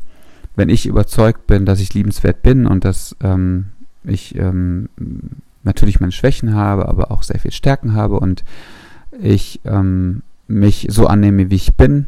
wenn 0.56 0.70
ich 0.70 0.86
überzeugt 0.86 1.48
bin, 1.48 1.66
dass 1.66 1.80
ich 1.80 1.92
liebenswert 1.92 2.44
bin 2.44 2.68
und 2.68 2.86
dass 2.86 3.16
ähm, 3.24 3.70
ich 4.04 4.36
ähm, 4.36 4.90
natürlich 5.64 6.00
meine 6.00 6.12
Schwächen 6.12 6.54
habe, 6.54 6.88
aber 6.88 7.10
auch 7.10 7.24
sehr 7.24 7.40
viel 7.40 7.50
Stärken 7.50 7.96
habe 7.96 8.20
und 8.20 8.44
ich 9.20 9.60
ähm, 9.66 10.22
mich 10.48 10.86
so 10.92 11.08
annehme, 11.08 11.50
wie 11.50 11.56
ich 11.56 11.74
bin, 11.74 12.06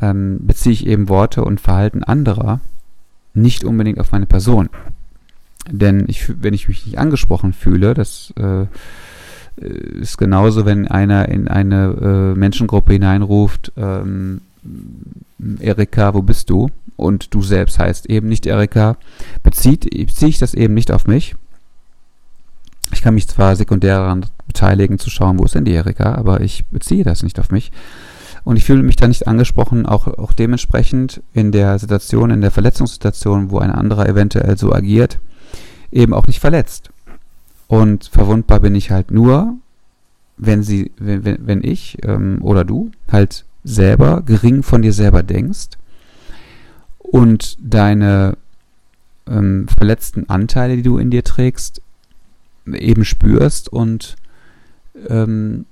ähm, 0.00 0.38
beziehe 0.40 0.72
ich 0.72 0.86
eben 0.86 1.10
Worte 1.10 1.44
und 1.44 1.60
Verhalten 1.60 2.02
anderer 2.02 2.60
nicht 3.34 3.62
unbedingt 3.62 4.00
auf 4.00 4.10
meine 4.10 4.24
Person. 4.24 4.70
Denn 5.70 6.06
ich, 6.08 6.32
wenn 6.42 6.54
ich 6.54 6.66
mich 6.66 6.86
nicht 6.86 6.98
angesprochen 6.98 7.52
fühle, 7.52 7.92
das 7.92 8.32
äh, 8.38 8.64
ist 9.56 10.18
genauso, 10.18 10.66
wenn 10.66 10.86
einer 10.86 11.28
in 11.28 11.48
eine 11.48 12.34
äh, 12.34 12.38
Menschengruppe 12.38 12.92
hineinruft, 12.92 13.72
ähm, 13.76 14.42
Erika, 15.60 16.14
wo 16.14 16.22
bist 16.22 16.50
du? 16.50 16.68
Und 16.96 17.34
du 17.34 17.42
selbst 17.42 17.78
heißt 17.78 18.06
eben 18.06 18.28
nicht 18.28 18.46
Erika, 18.46 18.96
bezieht, 19.42 19.88
beziehe 19.90 20.30
ich 20.30 20.38
das 20.38 20.54
eben 20.54 20.74
nicht 20.74 20.90
auf 20.90 21.06
mich. 21.06 21.34
Ich 22.92 23.02
kann 23.02 23.14
mich 23.14 23.28
zwar 23.28 23.56
sekundär 23.56 23.98
daran 23.98 24.26
beteiligen, 24.46 24.98
zu 24.98 25.10
schauen, 25.10 25.38
wo 25.38 25.44
ist 25.44 25.54
denn 25.54 25.64
die 25.64 25.74
Erika, 25.74 26.14
aber 26.14 26.40
ich 26.40 26.64
beziehe 26.66 27.04
das 27.04 27.22
nicht 27.22 27.38
auf 27.40 27.50
mich. 27.50 27.72
Und 28.44 28.56
ich 28.56 28.64
fühle 28.64 28.82
mich 28.82 28.96
da 28.96 29.08
nicht 29.08 29.26
angesprochen, 29.26 29.86
auch, 29.86 30.06
auch 30.06 30.32
dementsprechend 30.32 31.20
in 31.32 31.50
der 31.50 31.78
Situation, 31.78 32.30
in 32.30 32.40
der 32.40 32.52
Verletzungssituation, 32.52 33.50
wo 33.50 33.58
ein 33.58 33.72
anderer 33.72 34.08
eventuell 34.08 34.56
so 34.56 34.72
agiert, 34.72 35.18
eben 35.90 36.14
auch 36.14 36.26
nicht 36.26 36.38
verletzt. 36.38 36.90
Und 37.68 38.04
verwundbar 38.04 38.60
bin 38.60 38.74
ich 38.74 38.90
halt 38.90 39.10
nur, 39.10 39.56
wenn 40.36 40.62
sie, 40.62 40.92
wenn, 40.98 41.38
wenn 41.46 41.64
ich 41.64 41.98
ähm, 42.04 42.38
oder 42.40 42.64
du 42.64 42.90
halt 43.10 43.44
selber 43.64 44.22
gering 44.22 44.62
von 44.62 44.82
dir 44.82 44.92
selber 44.92 45.22
denkst 45.22 45.70
und 46.98 47.56
deine 47.60 48.36
ähm, 49.26 49.66
verletzten 49.68 50.28
Anteile, 50.28 50.76
die 50.76 50.82
du 50.82 50.98
in 50.98 51.10
dir 51.10 51.24
trägst, 51.24 51.82
eben 52.66 53.04
spürst 53.04 53.68
und 53.68 54.16
ähm, 55.08 55.66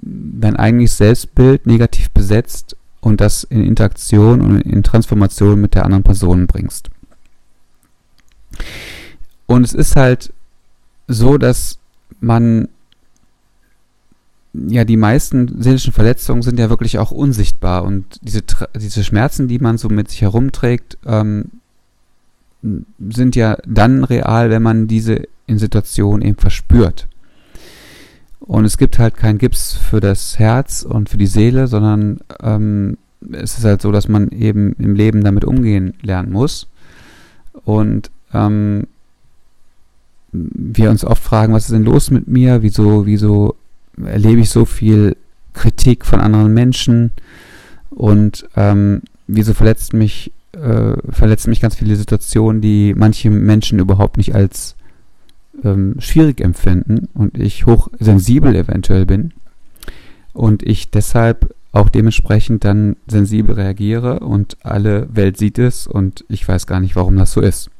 dein 0.00 0.56
eigenes 0.56 0.96
Selbstbild 0.96 1.66
negativ 1.66 2.10
besetzt 2.10 2.76
und 3.00 3.20
das 3.20 3.44
in 3.44 3.64
Interaktion 3.64 4.40
und 4.40 4.60
in 4.60 4.82
Transformation 4.82 5.60
mit 5.60 5.74
der 5.74 5.84
anderen 5.84 6.04
Person 6.04 6.46
bringst. 6.46 6.90
Und 9.46 9.64
es 9.64 9.72
ist 9.72 9.96
halt 9.96 10.32
so, 11.10 11.38
dass 11.38 11.78
man 12.20 12.68
ja, 14.52 14.84
die 14.84 14.96
meisten 14.96 15.62
seelischen 15.62 15.92
Verletzungen 15.92 16.42
sind 16.42 16.58
ja 16.58 16.70
wirklich 16.70 16.98
auch 16.98 17.12
unsichtbar 17.12 17.84
und 17.84 18.04
diese, 18.22 18.42
diese 18.74 19.04
Schmerzen, 19.04 19.46
die 19.46 19.60
man 19.60 19.78
so 19.78 19.88
mit 19.88 20.10
sich 20.10 20.22
herumträgt, 20.22 20.98
ähm, 21.06 21.46
sind 22.62 23.36
ja 23.36 23.56
dann 23.64 24.04
real, 24.04 24.50
wenn 24.50 24.62
man 24.62 24.88
diese 24.88 25.22
in 25.46 25.58
Situationen 25.58 26.22
eben 26.22 26.36
verspürt. 26.36 27.08
Und 28.40 28.64
es 28.64 28.76
gibt 28.76 28.98
halt 28.98 29.16
keinen 29.16 29.38
Gips 29.38 29.74
für 29.74 30.00
das 30.00 30.38
Herz 30.38 30.82
und 30.82 31.08
für 31.08 31.16
die 31.16 31.26
Seele, 31.26 31.68
sondern 31.68 32.18
ähm, 32.42 32.98
es 33.32 33.58
ist 33.58 33.64
halt 33.64 33.80
so, 33.82 33.92
dass 33.92 34.08
man 34.08 34.30
eben 34.30 34.74
im 34.74 34.94
Leben 34.94 35.22
damit 35.22 35.44
umgehen 35.44 35.94
lernen 36.02 36.32
muss. 36.32 36.66
Und 37.64 38.10
ähm, 38.34 38.86
wir 40.32 40.90
uns 40.90 41.04
oft 41.04 41.22
fragen, 41.22 41.52
was 41.52 41.64
ist 41.64 41.72
denn 41.72 41.84
los 41.84 42.10
mit 42.10 42.28
mir? 42.28 42.62
Wieso, 42.62 43.06
wieso 43.06 43.56
erlebe 44.04 44.40
ich 44.40 44.50
so 44.50 44.64
viel 44.64 45.16
Kritik 45.52 46.04
von 46.04 46.20
anderen 46.20 46.54
Menschen? 46.54 47.12
Und 47.90 48.46
ähm, 48.56 49.02
wieso 49.26 49.54
verletzt 49.54 49.92
mich, 49.92 50.32
äh, 50.52 50.94
verletzen 51.10 51.50
mich 51.50 51.60
ganz 51.60 51.74
viele 51.74 51.96
Situationen, 51.96 52.60
die 52.60 52.94
manche 52.96 53.30
Menschen 53.30 53.78
überhaupt 53.78 54.16
nicht 54.16 54.34
als 54.34 54.76
ähm, 55.64 55.96
schwierig 55.98 56.40
empfinden 56.40 57.08
und 57.14 57.38
ich 57.38 57.66
hochsensibel 57.66 58.54
eventuell 58.54 59.06
bin 59.06 59.32
und 60.32 60.62
ich 60.62 60.90
deshalb 60.90 61.54
auch 61.72 61.88
dementsprechend 61.88 62.64
dann 62.64 62.96
sensibel 63.06 63.54
reagiere 63.54 64.20
und 64.20 64.56
alle 64.62 65.08
Welt 65.14 65.36
sieht 65.36 65.58
es 65.58 65.86
und 65.86 66.24
ich 66.28 66.46
weiß 66.46 66.66
gar 66.66 66.80
nicht, 66.80 66.96
warum 66.96 67.16
das 67.16 67.32
so 67.32 67.40
ist. 67.40 67.70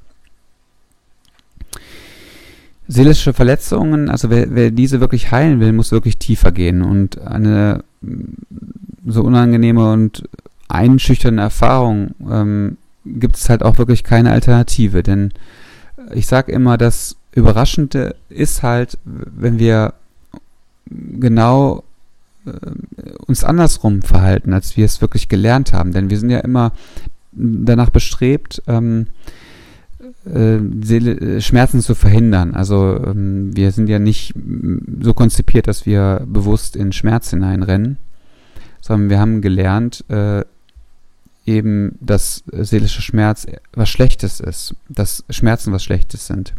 Seelische 2.92 3.32
Verletzungen, 3.32 4.08
also 4.08 4.30
wer, 4.30 4.52
wer 4.54 4.70
diese 4.72 5.00
wirklich 5.00 5.30
heilen 5.30 5.60
will, 5.60 5.72
muss 5.72 5.92
wirklich 5.92 6.18
tiefer 6.18 6.50
gehen 6.50 6.82
und 6.82 7.20
eine 7.20 7.84
so 9.06 9.22
unangenehme 9.22 9.92
und 9.92 10.28
einschüchternde 10.68 11.42
Erfahrung 11.42 12.14
ähm, 12.28 12.78
gibt 13.04 13.36
es 13.36 13.48
halt 13.48 13.62
auch 13.62 13.78
wirklich 13.78 14.02
keine 14.02 14.32
Alternative, 14.32 15.02
denn 15.02 15.32
ich 16.14 16.26
sage 16.26 16.52
immer, 16.52 16.76
dass 16.78 17.16
Überraschende 17.32 18.16
ist 18.28 18.62
halt, 18.62 18.98
wenn 19.04 19.58
wir 19.58 19.94
genau 20.86 21.84
äh, 22.44 22.50
uns 23.26 23.44
andersrum 23.44 24.02
verhalten, 24.02 24.52
als 24.52 24.76
wir 24.76 24.84
es 24.84 25.00
wirklich 25.00 25.28
gelernt 25.28 25.72
haben. 25.72 25.92
Denn 25.92 26.10
wir 26.10 26.18
sind 26.18 26.30
ja 26.30 26.40
immer 26.40 26.72
danach 27.32 27.90
bestrebt, 27.90 28.62
ähm, 28.66 29.06
äh, 29.06 29.39
Seele, 30.24 31.40
Schmerzen 31.40 31.80
zu 31.80 31.94
verhindern. 31.94 32.54
Also 32.54 32.96
ähm, 33.04 33.56
wir 33.56 33.72
sind 33.72 33.88
ja 33.88 33.98
nicht 33.98 34.34
so 35.00 35.14
konzipiert, 35.14 35.66
dass 35.66 35.86
wir 35.86 36.22
bewusst 36.26 36.76
in 36.76 36.92
Schmerz 36.92 37.30
hineinrennen, 37.30 37.96
sondern 38.80 39.10
wir 39.10 39.18
haben 39.18 39.40
gelernt, 39.40 40.04
äh, 40.08 40.44
eben, 41.46 41.96
dass 42.00 42.44
seelischer 42.52 43.02
Schmerz 43.02 43.46
was 43.72 43.88
Schlechtes 43.88 44.40
ist, 44.40 44.74
dass 44.88 45.24
Schmerzen 45.30 45.72
was 45.72 45.82
Schlechtes 45.82 46.26
sind 46.26 46.54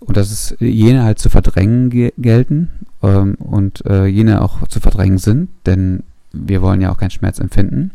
und 0.00 0.16
dass 0.16 0.30
es 0.30 0.56
jene 0.60 1.04
halt 1.04 1.18
zu 1.18 1.30
verdrängen 1.30 1.90
ge 1.90 2.12
gelten 2.18 2.70
ähm, 3.02 3.34
und 3.36 3.84
äh, 3.86 4.06
jene 4.06 4.42
auch 4.42 4.66
zu 4.68 4.80
verdrängen 4.80 5.18
sind, 5.18 5.48
denn 5.64 6.02
wir 6.32 6.62
wollen 6.62 6.80
ja 6.80 6.90
auch 6.90 6.98
keinen 6.98 7.10
Schmerz 7.10 7.38
empfinden. 7.38 7.92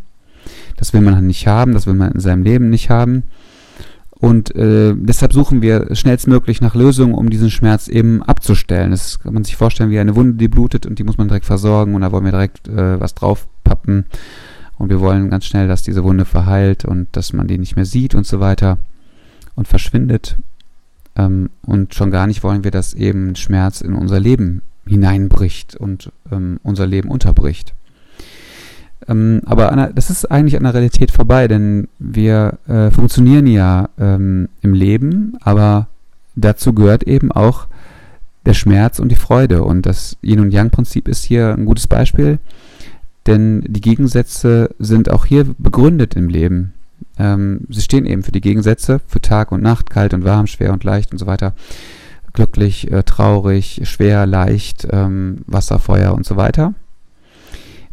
Das 0.77 0.93
will 0.93 1.01
man 1.01 1.15
halt 1.15 1.25
nicht 1.25 1.45
haben, 1.45 1.73
das 1.73 1.85
will 1.85 1.93
man 1.93 2.13
in 2.13 2.19
seinem 2.19 2.43
Leben 2.43 2.69
nicht 2.69 2.89
haben. 2.89 3.23
Und 4.21 4.55
äh, 4.55 4.93
deshalb 4.95 5.33
suchen 5.33 5.63
wir 5.63 5.95
schnellstmöglich 5.95 6.61
nach 6.61 6.75
Lösungen, 6.75 7.15
um 7.15 7.31
diesen 7.31 7.49
Schmerz 7.49 7.87
eben 7.87 8.21
abzustellen. 8.21 8.91
Das 8.91 9.19
kann 9.19 9.33
man 9.33 9.43
sich 9.43 9.55
vorstellen 9.55 9.89
wie 9.89 9.97
eine 9.97 10.15
Wunde, 10.15 10.35
die 10.35 10.47
blutet 10.47 10.85
und 10.85 10.99
die 10.99 11.03
muss 11.03 11.17
man 11.17 11.27
direkt 11.27 11.47
versorgen 11.47 11.95
und 11.95 12.01
da 12.01 12.11
wollen 12.11 12.25
wir 12.25 12.31
direkt 12.31 12.67
äh, 12.67 12.99
was 12.99 13.15
draufpappen. 13.15 14.05
Und 14.77 14.89
wir 14.89 14.99
wollen 14.99 15.31
ganz 15.31 15.45
schnell, 15.45 15.67
dass 15.67 15.81
diese 15.81 16.03
Wunde 16.03 16.25
verheilt 16.25 16.85
und 16.85 17.07
dass 17.13 17.33
man 17.33 17.47
die 17.47 17.57
nicht 17.57 17.75
mehr 17.75 17.85
sieht 17.85 18.13
und 18.13 18.27
so 18.27 18.39
weiter 18.39 18.77
und 19.55 19.67
verschwindet. 19.67 20.37
Ähm, 21.15 21.49
und 21.63 21.95
schon 21.95 22.11
gar 22.11 22.27
nicht 22.27 22.43
wollen 22.43 22.63
wir, 22.63 22.71
dass 22.71 22.93
eben 22.93 23.35
Schmerz 23.35 23.81
in 23.81 23.95
unser 23.95 24.19
Leben 24.19 24.61
hineinbricht 24.85 25.75
und 25.75 26.11
ähm, 26.31 26.59
unser 26.61 26.85
Leben 26.85 27.09
unterbricht. 27.09 27.73
Ähm, 29.07 29.41
aber 29.45 29.71
an, 29.71 29.91
das 29.95 30.09
ist 30.09 30.29
eigentlich 30.31 30.57
an 30.57 30.63
der 30.63 30.73
Realität 30.73 31.11
vorbei, 31.11 31.47
denn 31.47 31.87
wir 31.99 32.59
äh, 32.67 32.91
funktionieren 32.91 33.47
ja 33.47 33.89
ähm, 33.99 34.49
im 34.61 34.73
Leben, 34.73 35.37
aber 35.41 35.87
dazu 36.35 36.73
gehört 36.73 37.03
eben 37.03 37.31
auch 37.31 37.67
der 38.45 38.53
Schmerz 38.53 38.99
und 38.99 39.09
die 39.09 39.15
Freude. 39.15 39.63
Und 39.63 39.85
das 39.85 40.17
Yin- 40.21 40.39
und 40.39 40.51
Yang-Prinzip 40.51 41.07
ist 41.07 41.23
hier 41.23 41.53
ein 41.53 41.65
gutes 41.65 41.87
Beispiel, 41.87 42.39
denn 43.27 43.61
die 43.67 43.81
Gegensätze 43.81 44.73
sind 44.79 45.09
auch 45.11 45.25
hier 45.25 45.45
begründet 45.57 46.15
im 46.15 46.29
Leben. 46.29 46.73
Ähm, 47.17 47.61
sie 47.69 47.81
stehen 47.81 48.05
eben 48.05 48.23
für 48.23 48.31
die 48.31 48.41
Gegensätze, 48.41 49.01
für 49.07 49.21
Tag 49.21 49.51
und 49.51 49.61
Nacht, 49.61 49.89
kalt 49.89 50.13
und 50.13 50.23
warm, 50.23 50.47
schwer 50.47 50.73
und 50.73 50.83
leicht 50.83 51.11
und 51.11 51.17
so 51.17 51.27
weiter. 51.27 51.53
Glücklich, 52.33 52.91
äh, 52.91 53.03
traurig, 53.03 53.81
schwer, 53.83 54.25
leicht, 54.25 54.87
ähm, 54.89 55.39
Wasser, 55.47 55.79
Feuer 55.79 56.13
und 56.13 56.25
so 56.25 56.37
weiter. 56.37 56.73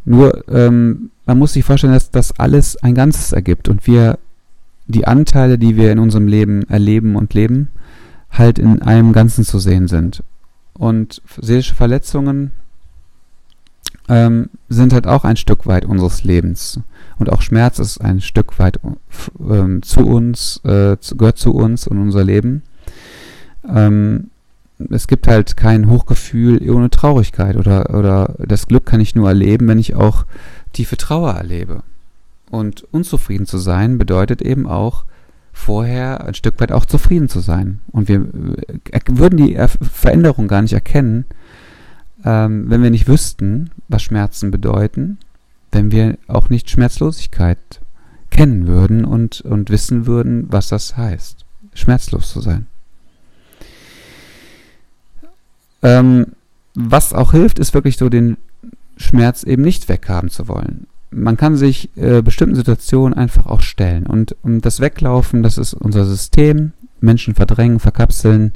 Nur, 0.09 0.49
ähm, 0.49 1.11
man 1.27 1.39
muss 1.39 1.53
sich 1.53 1.65
vorstellen, 1.65 1.93
dass 1.93 2.11
das 2.11 2.39
alles 2.39 2.83
ein 2.83 2.95
Ganzes 2.95 3.33
ergibt 3.33 3.69
und 3.69 3.87
wir 3.87 4.19
die 4.87 5.07
Anteile, 5.07 5.59
die 5.59 5.77
wir 5.77 5.93
in 5.93 5.99
unserem 5.99 6.27
Leben 6.27 6.63
erleben 6.71 7.15
und 7.15 7.35
leben, 7.35 7.69
halt 8.31 8.59
in 8.59 8.81
einem 8.81 9.13
Ganzen 9.13 9.45
zu 9.45 9.59
sehen 9.59 9.87
sind. 9.87 10.23
und 10.79 11.21
seelische 11.41 11.75
Verletzungen 11.75 12.53
ähm, 14.09 14.49
sind 14.69 14.93
halt 14.93 15.07
auch 15.07 15.25
ein 15.25 15.37
Stück 15.37 15.67
weit 15.67 15.85
unseres 15.85 16.25
Lebens. 16.25 16.81
Und 17.19 17.31
auch 17.31 17.43
Schmerz 17.43 17.79
ist 17.79 18.01
ein 18.01 18.21
Stück 18.21 18.59
weit 18.59 18.81
ähm, 19.41 19.83
zu 19.83 20.07
uns, 20.07 20.61
äh, 20.65 20.97
gehört 21.17 21.37
zu 21.37 21.53
uns 21.53 21.87
und 21.87 21.99
unser 21.99 22.25
Leben. 22.25 22.63
Ähm, 23.69 24.31
es 24.91 25.07
gibt 25.07 25.27
halt 25.27 25.57
kein 25.57 25.89
Hochgefühl 25.89 26.69
ohne 26.71 26.91
Traurigkeit 26.91 27.57
oder, 27.57 27.95
oder 27.95 28.35
das 28.39 28.69
Glück 28.69 28.87
kann 28.87 29.01
ich 29.01 29.15
nur 29.15 29.29
erleben, 29.29 29.69
wenn 29.69 29.79
ich 29.79 29.95
auch 29.95 30.25
tiefe 30.73 30.97
Trauer 30.97 31.33
erlebe. 31.33 31.83
Und 32.51 32.85
unzufrieden 32.93 33.47
zu 33.47 33.59
sein 33.59 33.99
bedeutet 33.99 34.41
eben 34.43 34.67
auch, 34.67 35.05
vorher 35.59 36.25
ein 36.25 36.35
Stück 36.35 36.61
weit 36.61 36.73
auch 36.73 36.87
zufrieden 36.87 37.29
zu 37.29 37.41
sein. 37.41 37.81
Und 37.91 38.09
wir 38.09 38.29
äh, 38.91 39.01
würden 39.09 39.37
die 39.37 39.59
Veränderung 39.93 40.47
gar 40.47 40.63
nicht 40.63 40.73
erkennen, 40.73 41.25
ähm, 42.25 42.71
wenn 42.71 42.83
wir 42.83 42.91
nicht 42.91 43.09
wüssten, 43.09 43.71
was 43.89 44.03
Schmerzen 44.03 44.51
bedeuten, 44.51 45.19
wenn 45.73 45.91
wir 45.91 46.17
auch 46.29 46.49
nicht 46.49 46.71
Schmerzlosigkeit 46.71 47.59
kennen 48.31 48.67
würden 48.67 49.05
und, 49.05 49.41
und 49.41 49.71
wissen 49.71 50.07
würden, 50.07 50.47
was 50.49 50.69
das 50.69 50.97
heißt, 50.97 51.45
schmerzlos 51.75 52.31
zu 52.31 52.41
sein. 52.41 52.68
Ähm, 55.83 56.27
was 56.75 57.13
auch 57.13 57.33
hilft, 57.33 57.59
ist 57.59 57.75
wirklich 57.75 57.97
so 57.97 58.09
den 58.09 58.37
Schmerz 58.97 59.43
eben 59.43 59.63
nicht 59.63 59.89
weghaben 59.89 60.31
zu 60.31 60.49
wollen 60.49 60.87
man 61.11 61.37
kann 61.37 61.57
sich 61.57 61.91
äh, 61.97 62.23
bestimmten 62.23 62.55
Situationen 62.55 63.15
einfach 63.17 63.47
auch 63.47 63.61
stellen. 63.61 64.07
Und, 64.07 64.37
und 64.43 64.65
das 64.65 64.81
Weglaufen, 64.81 65.43
das 65.43 65.59
ist 65.59 65.75
unser 65.75 66.05
System. 66.05 66.73
Menschen 67.01 67.35
verdrängen, 67.35 67.79
verkapseln. 67.79 68.53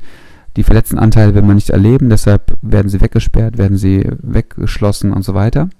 Die 0.56 0.64
verletzten 0.64 0.98
Anteile 0.98 1.34
will 1.34 1.42
man 1.42 1.54
nicht 1.54 1.70
erleben, 1.70 2.10
deshalb 2.10 2.58
werden 2.60 2.88
sie 2.88 3.00
weggesperrt, 3.00 3.56
werden 3.56 3.78
sie 3.78 4.06
weggeschlossen 4.20 5.12
und 5.12 5.22
so 5.22 5.32
weiter. 5.32 5.70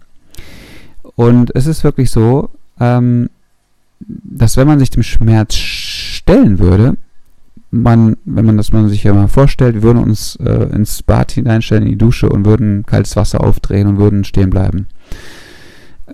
Und 1.15 1.55
es 1.55 1.67
ist 1.67 1.85
wirklich 1.85 2.11
so, 2.11 2.49
ähm, 2.81 3.29
dass 4.01 4.57
wenn 4.57 4.67
man 4.67 4.79
sich 4.79 4.89
dem 4.89 5.03
Schmerz 5.03 5.57
stellen 5.57 6.59
würde, 6.59 6.97
man, 7.73 8.17
wenn 8.27 8.45
man 8.45 8.59
das 8.59 8.73
man 8.73 8.89
sich 8.89 9.03
ja 9.03 9.15
mal 9.15 9.29
vorstellt, 9.29 9.83
würden 9.83 10.03
uns 10.03 10.37
äh, 10.37 10.69
ins 10.75 11.03
Bad 11.03 11.33
hineinstellen, 11.33 11.85
in 11.85 11.91
die 11.91 11.99
Dusche 11.99 12.29
und 12.29 12.45
würden 12.45 12.85
kaltes 12.87 13.17
Wasser 13.17 13.43
aufdrehen 13.43 13.89
und 13.89 13.99
würden 13.99 14.25
stehen 14.25 14.51
bleiben. 14.51 14.87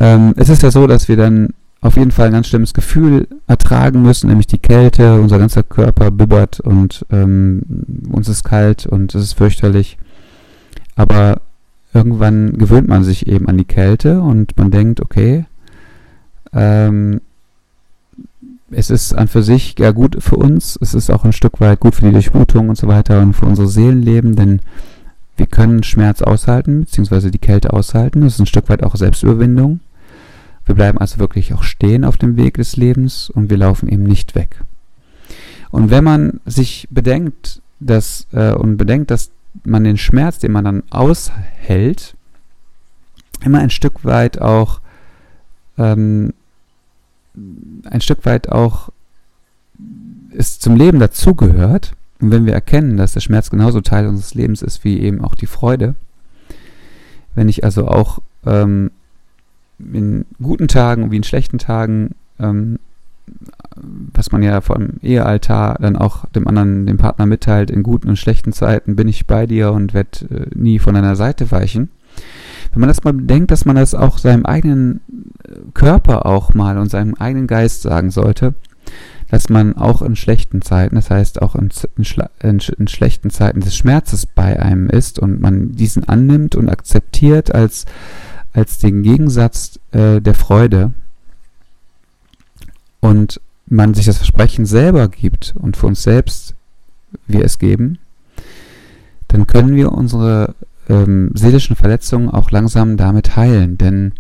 Ähm, 0.01 0.35
es 0.37 0.49
ist 0.49 0.63
ja 0.63 0.71
so, 0.71 0.87
dass 0.87 1.09
wir 1.09 1.17
dann 1.17 1.49
auf 1.81 1.97
jeden 1.97 2.13
Fall 2.13 2.27
ein 2.27 2.33
ganz 2.33 2.47
schlimmes 2.47 2.75
Gefühl 2.75 3.27
ertragen 3.49 4.03
müssen, 4.03 4.29
nämlich 4.29 4.47
die 4.47 4.59
Kälte. 4.59 5.21
Unser 5.21 5.39
ganzer 5.39 5.65
Körper 5.65 6.11
bibbert 6.13 6.61
und 6.61 7.05
ähm, 7.11 7.63
uns 8.11 8.29
ist 8.29 8.45
kalt 8.45 8.87
und 8.87 9.15
es 9.17 9.23
ist 9.25 9.33
fürchterlich. 9.35 9.99
Aber 10.95 11.41
irgendwann 11.93 12.57
gewöhnt 12.57 12.89
man 12.89 13.03
sich 13.03 13.27
eben 13.27 13.49
an 13.49 13.59
die 13.59 13.65
Kälte 13.65 14.21
und 14.21 14.57
man 14.57 14.71
denkt, 14.71 15.01
okay, 15.01 15.45
ähm, 16.53 17.21
es 18.71 18.91
ist 18.91 19.15
an 19.15 19.29
für 19.29 19.43
sich 19.43 19.77
ja 19.79 19.93
gut 19.93 20.23
für 20.23 20.37
uns, 20.37 20.79
es 20.81 20.95
ist 20.95 21.11
auch 21.11 21.25
ein 21.25 21.33
Stück 21.33 21.61
weit 21.61 21.81
gut 21.81 21.95
für 21.95 22.07
die 22.07 22.13
Durchblutung 22.13 22.69
und 22.69 22.77
so 22.77 22.89
weiter 22.89 23.21
und 23.21 23.35
für 23.35 23.47
unser 23.47 23.67
Seelenleben, 23.67 24.37
denn 24.37 24.61
wir 25.37 25.47
können 25.47 25.83
Schmerz 25.83 26.21
aushalten, 26.21 26.81
beziehungsweise 26.81 27.31
die 27.31 27.39
Kälte 27.39 27.73
aushalten. 27.73 28.23
Das 28.23 28.35
ist 28.35 28.41
ein 28.41 28.47
Stück 28.47 28.69
weit 28.69 28.83
auch 28.83 28.97
Selbstüberwindung. 28.97 29.81
Wir 30.67 30.75
bleiben 30.75 30.99
also 30.99 31.19
wirklich 31.19 31.55
auch 31.55 31.63
stehen 31.63 32.05
auf 32.05 32.17
dem 32.17 32.37
Weg 32.37 32.55
des 32.55 32.77
Lebens 32.77 33.31
und 33.31 33.49
wir 33.49 33.57
laufen 33.57 33.89
eben 33.89 34.03
nicht 34.03 34.35
weg. 34.35 34.65
Und 35.71 35.91
wenn 35.91 36.05
man 36.05 36.41
sich 36.45 36.89
bedenkt, 36.91 37.63
dass, 37.81 38.27
äh, 38.33 38.53
und 38.53 38.77
bedenkt, 38.77 39.11
dass 39.11 39.31
man 39.65 39.85
den 39.85 39.97
Schmerz, 39.97 40.39
den 40.39 40.53
man 40.53 40.65
dann 40.65 40.83
aushält, 40.91 42.17
immer 43.45 43.61
ein 43.61 43.71
Stück 43.71 44.05
weit 44.05 44.41
auch, 44.41 44.81
ähm, 45.79 46.35
ein 47.85 48.01
Stück 48.01 48.25
weit 48.25 48.51
auch 48.51 48.91
es 50.37 50.59
zum 50.59 50.77
Leben 50.77 50.99
dazugehört, 50.99 51.95
und 52.21 52.31
wenn 52.31 52.47
wir 52.47 52.53
erkennen, 52.53 52.97
dass 52.97 53.13
der 53.13 53.21
Schmerz 53.21 53.51
genauso 53.51 53.81
Teil 53.81 54.07
unseres 54.07 54.35
Lebens 54.35 54.63
ist 54.63 54.85
wie 54.85 54.99
eben 55.01 55.23
auch 55.23 55.35
die 55.35 55.47
Freude, 55.47 55.95
wenn 57.35 57.49
ich 57.49 57.63
also 57.65 57.87
auch 57.87 58.19
ähm, 58.45 58.91
in 59.79 60.25
guten 60.43 60.69
Tagen 60.69 61.11
wie 61.11 61.17
in 61.17 61.23
schlechten 61.23 61.59
Tagen, 61.59 62.17
ähm, 62.41 62.79
was 63.77 64.33
man 64.33 64.43
ja 64.43 64.61
vor 64.61 64.79
dem 64.79 64.99
Ehealtar 65.03 65.79
dann 65.81 65.97
auch 65.97 66.25
dem 66.31 66.49
anderen, 66.49 66.87
dem 66.87 66.97
Partner 66.97 67.27
mitteilt, 67.27 67.71
in 67.71 67.83
guten 67.83 68.09
und 68.09 68.17
schlechten 68.17 68.53
Zeiten 68.53 68.97
bin 68.97 69.07
ich 69.07 69.27
bei 69.27 69.47
dir 69.47 69.73
und 69.73 69.95
werde 69.95 70.25
äh, 70.31 70.59
nie 70.59 70.79
von 70.79 70.95
deiner 70.95 71.15
Seite 71.15 71.51
weichen. 71.53 71.91
Wenn 72.73 72.81
man 72.81 72.89
das 72.89 73.05
mal 73.05 73.13
bedenkt, 73.13 73.51
dass 73.51 73.65
man 73.65 73.77
das 73.77 73.95
auch 73.95 74.19
seinem 74.19 74.47
eigenen 74.47 75.01
äh, 75.45 75.53
Körper 75.75 76.27
auch 76.27 76.55
mal 76.55 76.79
und 76.79 76.91
seinem 76.91 77.15
eigenen 77.15 77.47
Geist 77.47 77.83
sagen 77.83 78.11
sollte, 78.11 78.55
dass 79.31 79.49
man 79.49 79.77
auch 79.77 80.01
in 80.03 80.17
schlechten 80.17 80.63
Zeiten, 80.63 80.97
das 80.97 81.11
heißt 81.11 81.43
auch 81.43 81.55
in, 81.55 81.71
in, 82.43 82.61
in, 82.79 82.89
schlechten 82.89 83.31
Zeiten 83.31 83.61
des 83.61 83.77
Schmerzes 83.77 84.27
bei 84.27 84.61
einem 84.61 84.89
ist 84.89 85.19
und 85.19 85.41
man 85.41 85.73
diesen 85.73 86.09
annimmt 86.09 86.55
und 86.55 86.69
akzeptiert 86.71 87.55
als, 87.55 87.85
als 88.55 88.79
den 88.79 89.03
Gegensatz 89.03 89.79
äh, 89.93 90.21
der 90.21 90.35
Freude 90.35 90.93
und 93.01 93.41
man 93.67 93.93
sich 93.93 94.07
das 94.07 94.17
Versprechen 94.17 94.65
selber 94.65 95.09
gibt 95.09 95.55
und 95.59 95.77
für 95.77 95.87
uns 95.87 96.03
selbst 96.03 96.55
wir 97.27 97.45
es 97.45 97.59
geben, 97.59 97.99
dann 99.29 99.47
können 99.47 99.75
wir 99.77 99.93
unsere 99.93 100.55
ähm, 100.89 101.31
seelischen 101.35 101.77
Verletzungen 101.77 102.29
auch 102.31 102.51
langsam 102.51 102.97
damit 102.97 103.37
heilen. 103.37 103.79
Denn 103.79 104.13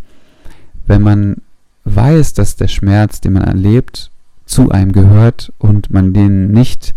wenn 0.86 1.02
man 1.02 1.36
weiß, 1.84 2.34
dass 2.34 2.56
der 2.56 2.68
Schmerz, 2.68 3.20
den 3.20 3.34
man 3.34 3.44
erlebt, 3.44 4.10
zu 4.44 4.70
einem 4.70 4.92
gehört 4.92 5.52
und 5.58 5.90
man 5.90 6.12
den 6.12 6.50
nicht 6.52 6.94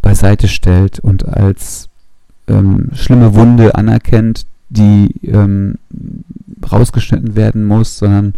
beiseite 0.00 0.48
stellt 0.48 1.00
und 1.00 1.26
als 1.26 1.88
ähm, 2.46 2.90
schlimme 2.94 3.34
Wunde 3.34 3.74
anerkennt, 3.74 4.46
die 4.68 5.20
ähm, 5.26 5.76
rausgeschnitten 6.70 7.36
werden 7.36 7.64
muss, 7.64 7.98
sondern 7.98 8.34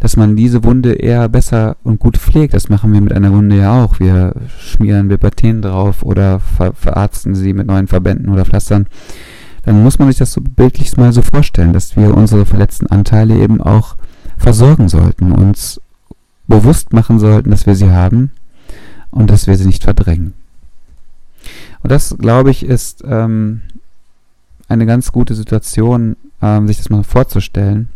dass 0.00 0.16
man 0.16 0.36
diese 0.36 0.62
Wunde 0.64 0.92
eher 0.92 1.28
besser 1.28 1.76
und 1.82 1.98
gut 1.98 2.16
pflegt. 2.16 2.54
Das 2.54 2.68
machen 2.68 2.92
wir 2.92 3.00
mit 3.00 3.12
einer 3.12 3.32
Wunde 3.32 3.56
ja 3.56 3.82
auch. 3.82 3.98
Wir 3.98 4.34
schmieren 4.58 5.08
Bepaten 5.08 5.60
drauf 5.60 6.02
oder 6.02 6.38
ver 6.38 6.72
verarzten 6.74 7.34
sie 7.34 7.52
mit 7.52 7.66
neuen 7.66 7.88
Verbänden 7.88 8.28
oder 8.28 8.44
Pflastern. 8.44 8.86
Dann 9.62 9.82
muss 9.82 9.98
man 9.98 10.08
sich 10.08 10.18
das 10.18 10.32
so 10.32 10.40
bildlich 10.40 10.96
mal 10.96 11.12
so 11.12 11.22
vorstellen, 11.22 11.72
dass 11.72 11.96
wir 11.96 12.16
unsere 12.16 12.46
verletzten 12.46 12.86
Anteile 12.86 13.36
eben 13.38 13.60
auch 13.60 13.96
versorgen 14.36 14.88
sollten, 14.88 15.32
uns 15.32 15.80
bewusst 16.46 16.92
machen 16.92 17.18
sollten, 17.18 17.50
dass 17.50 17.66
wir 17.66 17.74
sie 17.74 17.90
haben 17.90 18.30
und 19.10 19.30
dass 19.30 19.46
wir 19.46 19.56
sie 19.56 19.66
nicht 19.66 19.84
verdrängen. 19.84 20.32
Und 21.82 21.92
das, 21.92 22.16
glaube 22.18 22.50
ich, 22.50 22.64
ist 22.64 23.02
ähm, 23.06 23.62
eine 24.68 24.86
ganz 24.86 25.12
gute 25.12 25.34
Situation, 25.34 26.16
ähm, 26.42 26.66
sich 26.66 26.78
das 26.78 26.90
mal 26.90 27.04
vorzustellen, 27.04 27.88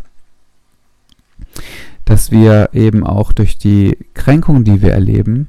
dass 2.04 2.30
wir 2.30 2.70
eben 2.72 3.04
auch 3.06 3.32
durch 3.32 3.58
die 3.58 3.96
Kränkung, 4.14 4.64
die 4.64 4.82
wir 4.82 4.92
erleben, 4.92 5.48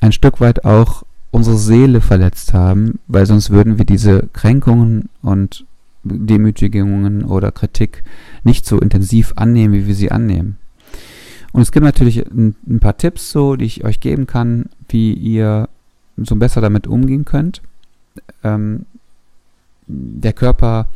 ein 0.00 0.12
Stück 0.12 0.40
weit 0.40 0.64
auch 0.64 1.04
unsere 1.30 1.56
Seele 1.56 2.00
verletzt 2.00 2.54
haben, 2.54 2.98
weil 3.06 3.26
sonst 3.26 3.50
würden 3.50 3.78
wir 3.78 3.84
diese 3.84 4.28
Kränkungen 4.32 5.08
und 5.22 5.64
Demütigungen 6.02 7.24
oder 7.24 7.52
Kritik 7.52 8.02
nicht 8.42 8.66
so 8.66 8.78
intensiv 8.78 9.34
annehmen, 9.36 9.74
wie 9.74 9.86
wir 9.86 9.94
sie 9.94 10.10
annehmen. 10.10 10.56
Und 11.52 11.62
es 11.62 11.72
gibt 11.72 11.84
natürlich 11.84 12.24
ein, 12.26 12.54
ein, 12.68 12.80
paar 12.80 12.96
Tipps 12.96 13.30
so, 13.30 13.56
die 13.56 13.64
ich 13.64 13.84
euch 13.84 14.00
geben 14.00 14.26
kann, 14.26 14.66
wie 14.88 15.12
ihr 15.12 15.68
so 16.16 16.36
besser 16.36 16.60
damit 16.60 16.86
umgehen 16.86 17.24
könnt. 17.24 17.60
Ähm, 18.44 18.86
der 19.86 20.32
Körper 20.32 20.86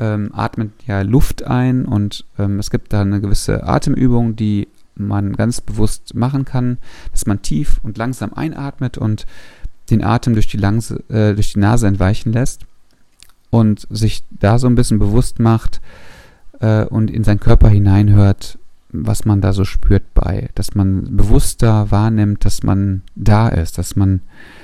ähm, 0.00 0.30
atmet 0.32 0.72
ja 0.86 1.02
Luft 1.02 1.44
ein 1.44 1.84
und 1.84 2.24
ähm, 2.38 2.58
es 2.58 2.70
gibt 2.70 2.92
da 2.92 3.02
eine 3.02 3.20
gewisse 3.20 3.64
Atemübung, 3.64 4.34
die 4.34 4.66
man 4.94 5.34
ganz 5.34 5.60
bewusst 5.60 6.14
machen 6.14 6.44
kann, 6.44 6.78
dass 7.12 7.26
man 7.26 7.42
tief 7.42 7.80
und 7.82 7.98
langsam 7.98 8.34
einatmet 8.34 8.98
und 8.98 9.26
den 9.90 10.04
Atem 10.04 10.34
durch 10.34 10.48
die, 10.48 10.56
Langse, 10.56 11.02
äh, 11.08 11.34
durch 11.34 11.52
die 11.52 11.58
Nase 11.58 11.86
entweichen 11.86 12.32
lässt 12.32 12.66
und 13.50 13.86
sich 13.90 14.24
da 14.30 14.58
so 14.58 14.66
ein 14.66 14.74
bisschen 14.74 14.98
bewusst 14.98 15.40
macht 15.40 15.80
äh, 16.60 16.84
und 16.84 17.10
in 17.10 17.24
seinen 17.24 17.40
Körper 17.40 17.68
hineinhört, 17.68 18.58
was 18.92 19.24
man 19.24 19.40
da 19.40 19.52
so 19.52 19.64
spürt 19.64 20.14
bei, 20.14 20.48
dass 20.54 20.74
man 20.74 21.16
bewusster 21.16 21.90
wahrnimmt, 21.90 22.44
dass 22.44 22.62
man 22.62 23.02
da 23.14 23.48
ist, 23.48 23.78
dass 23.78 23.96
man 23.96 24.20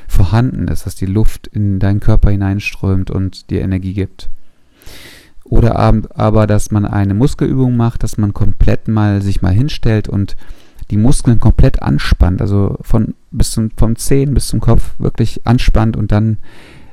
vorhanden 0.08 0.68
ist, 0.68 0.86
dass 0.86 0.94
die 0.94 1.06
Luft 1.06 1.46
in 1.46 1.78
deinen 1.78 2.00
Körper 2.00 2.30
hineinströmt 2.30 3.10
und 3.10 3.50
dir 3.50 3.62
Energie 3.62 3.94
gibt. 3.94 4.28
Oder 5.48 5.78
aber, 5.78 6.46
dass 6.46 6.70
man 6.70 6.84
eine 6.84 7.14
Muskelübung 7.14 7.76
macht, 7.76 8.02
dass 8.02 8.18
man 8.18 8.34
komplett 8.34 8.88
mal 8.88 9.22
sich 9.22 9.42
mal 9.42 9.52
hinstellt 9.52 10.08
und 10.08 10.36
die 10.90 10.96
Muskeln 10.96 11.40
komplett 11.40 11.82
anspannt, 11.82 12.40
also 12.40 12.78
von 12.80 13.14
bis 13.30 13.52
zum 13.52 13.70
vom 13.76 13.96
Zehen 13.96 14.34
bis 14.34 14.48
zum 14.48 14.60
Kopf 14.60 14.94
wirklich 14.98 15.46
anspannt 15.46 15.96
und 15.96 16.12
dann 16.12 16.38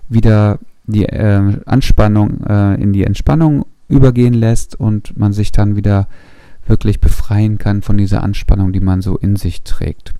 wieder 0.10 0.60
die 0.86 1.06
äh, 1.06 1.58
Anspannung 1.66 2.44
äh, 2.44 2.76
in 2.76 2.94
die 2.94 3.04
Entspannung 3.04 3.66
übergehen 3.88 4.34
lässt 4.34 4.80
und 4.80 5.18
man 5.18 5.34
sich 5.34 5.52
dann 5.52 5.76
wieder 5.76 6.08
wirklich 6.66 7.00
befreien 7.00 7.58
kann 7.58 7.82
von 7.82 7.98
dieser 7.98 8.24
Anspannung, 8.24 8.72
die 8.72 8.80
man 8.80 9.02
so 9.02 9.18
in 9.18 9.36
sich 9.36 9.63
trägt. 9.63 10.13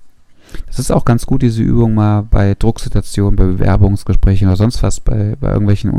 Das 0.66 0.78
ist 0.78 0.92
auch 0.92 1.04
ganz 1.04 1.26
gut, 1.26 1.42
diese 1.42 1.62
Übung 1.62 1.94
mal 1.94 2.22
bei 2.22 2.54
Drucksituationen, 2.54 3.36
bei 3.36 3.44
Bewerbungsgesprächen 3.44 4.48
oder 4.48 4.56
sonst 4.56 4.82
was, 4.82 5.00
bei, 5.00 5.36
bei 5.40 5.50
irgendwelchen 5.50 5.90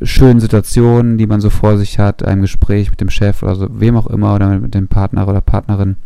unschönen 0.00 0.40
Situationen, 0.40 1.18
die 1.18 1.26
man 1.26 1.40
so 1.40 1.50
vor 1.50 1.78
sich 1.78 1.98
hat, 1.98 2.22
einem 2.22 2.42
Gespräch 2.42 2.90
mit 2.90 3.00
dem 3.00 3.10
Chef 3.10 3.42
oder 3.42 3.56
so, 3.56 3.68
wem 3.70 3.96
auch 3.96 4.06
immer 4.06 4.34
oder 4.34 4.58
mit 4.58 4.74
dem 4.74 4.88
Partner 4.88 5.28
oder 5.28 5.40
Partnerin, 5.40 5.96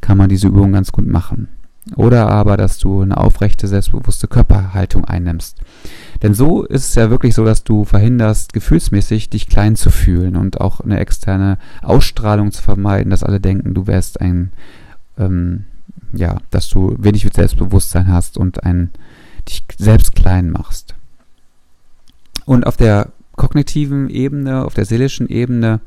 kann 0.00 0.18
man 0.18 0.28
diese 0.28 0.48
Übung 0.48 0.72
ganz 0.72 0.92
gut 0.92 1.06
machen. 1.06 1.48
Oder 1.96 2.28
aber, 2.28 2.56
dass 2.56 2.78
du 2.78 3.00
eine 3.00 3.16
aufrechte, 3.16 3.66
selbstbewusste 3.66 4.28
Körperhaltung 4.28 5.04
einnimmst. 5.04 5.60
Denn 6.22 6.32
so 6.32 6.64
ist 6.64 6.88
es 6.88 6.94
ja 6.94 7.10
wirklich 7.10 7.34
so, 7.34 7.44
dass 7.44 7.64
du 7.64 7.84
verhinderst, 7.84 8.52
gefühlsmäßig 8.52 9.30
dich 9.30 9.48
klein 9.48 9.74
zu 9.74 9.90
fühlen 9.90 10.36
und 10.36 10.60
auch 10.60 10.80
eine 10.80 11.00
externe 11.00 11.58
Ausstrahlung 11.82 12.52
zu 12.52 12.62
vermeiden, 12.62 13.10
dass 13.10 13.24
alle 13.24 13.40
denken, 13.40 13.74
du 13.74 13.88
wärst 13.88 14.20
ein, 14.20 14.52
ähm, 15.18 15.64
ja, 16.12 16.36
dass 16.50 16.68
du 16.68 16.94
wenig 16.98 17.28
Selbstbewusstsein 17.32 18.06
hast 18.06 18.38
und 18.38 18.62
ein, 18.62 18.90
dich 19.48 19.64
selbst 19.76 20.14
klein 20.14 20.50
machst. 20.50 20.94
Und 22.44 22.66
auf 22.66 22.76
der 22.76 23.12
kognitiven 23.36 24.10
Ebene, 24.10 24.64
auf 24.64 24.74
der 24.74 24.84
seelischen 24.84 25.28
Ebene 25.28 25.80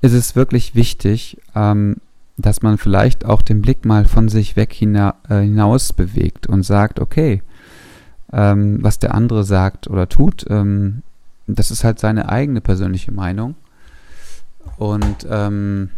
ist 0.00 0.12
es 0.12 0.36
wirklich 0.36 0.74
wichtig, 0.74 1.38
ähm, 1.54 1.96
dass 2.36 2.62
man 2.62 2.78
vielleicht 2.78 3.24
auch 3.24 3.42
den 3.42 3.60
Blick 3.60 3.84
mal 3.84 4.06
von 4.06 4.28
sich 4.28 4.56
weg 4.56 4.72
hina 4.72 5.16
äh, 5.28 5.40
hinaus 5.40 5.92
bewegt 5.92 6.46
und 6.46 6.62
sagt, 6.62 7.00
okay, 7.00 7.42
ähm, 8.32 8.78
was 8.82 8.98
der 8.98 9.14
andere 9.14 9.44
sagt 9.44 9.88
oder 9.88 10.08
tut, 10.08 10.46
ähm, 10.48 11.02
das 11.46 11.70
ist 11.70 11.84
halt 11.84 11.98
seine 11.98 12.28
eigene 12.28 12.60
persönliche 12.60 13.12
Meinung. 13.12 13.56
Und 14.76 15.26
ähm, 15.28 15.90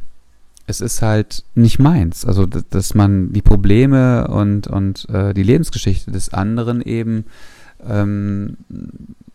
es 0.66 0.80
ist 0.80 1.02
halt 1.02 1.44
nicht 1.54 1.78
meins. 1.78 2.24
Also, 2.24 2.46
dass 2.46 2.94
man 2.94 3.32
die 3.32 3.42
Probleme 3.42 4.28
und, 4.28 4.66
und 4.66 5.08
äh, 5.10 5.34
die 5.34 5.42
Lebensgeschichte 5.42 6.10
des 6.10 6.32
anderen 6.32 6.80
eben 6.80 7.24
ähm, 7.88 8.56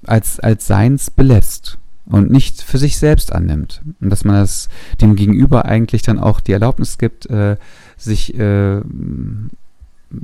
als, 0.05 0.39
als 0.39 0.67
seins 0.67 1.11
belässt 1.11 1.77
und 2.05 2.31
nicht 2.31 2.61
für 2.61 2.77
sich 2.77 2.97
selbst 2.97 3.33
annimmt. 3.33 3.81
Und 3.99 4.09
dass 4.09 4.23
man 4.23 4.35
das 4.35 4.69
dem 5.01 5.15
Gegenüber 5.15 5.65
eigentlich 5.65 6.01
dann 6.01 6.19
auch 6.19 6.39
die 6.39 6.53
Erlaubnis 6.53 6.97
gibt, 6.97 7.29
äh, 7.29 7.57
sich 7.97 8.37
äh, 8.37 8.81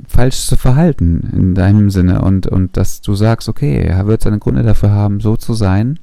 falsch 0.08 0.46
zu 0.46 0.56
verhalten 0.56 1.28
in 1.36 1.54
deinem 1.54 1.90
Sinne 1.90 2.22
und, 2.22 2.46
und 2.46 2.76
dass 2.76 3.02
du 3.02 3.14
sagst, 3.14 3.48
okay, 3.48 3.82
er 3.82 4.06
wird 4.06 4.22
seine 4.22 4.38
Gründe 4.38 4.62
dafür 4.62 4.90
haben, 4.90 5.20
so 5.20 5.36
zu 5.36 5.54
sein, 5.54 5.98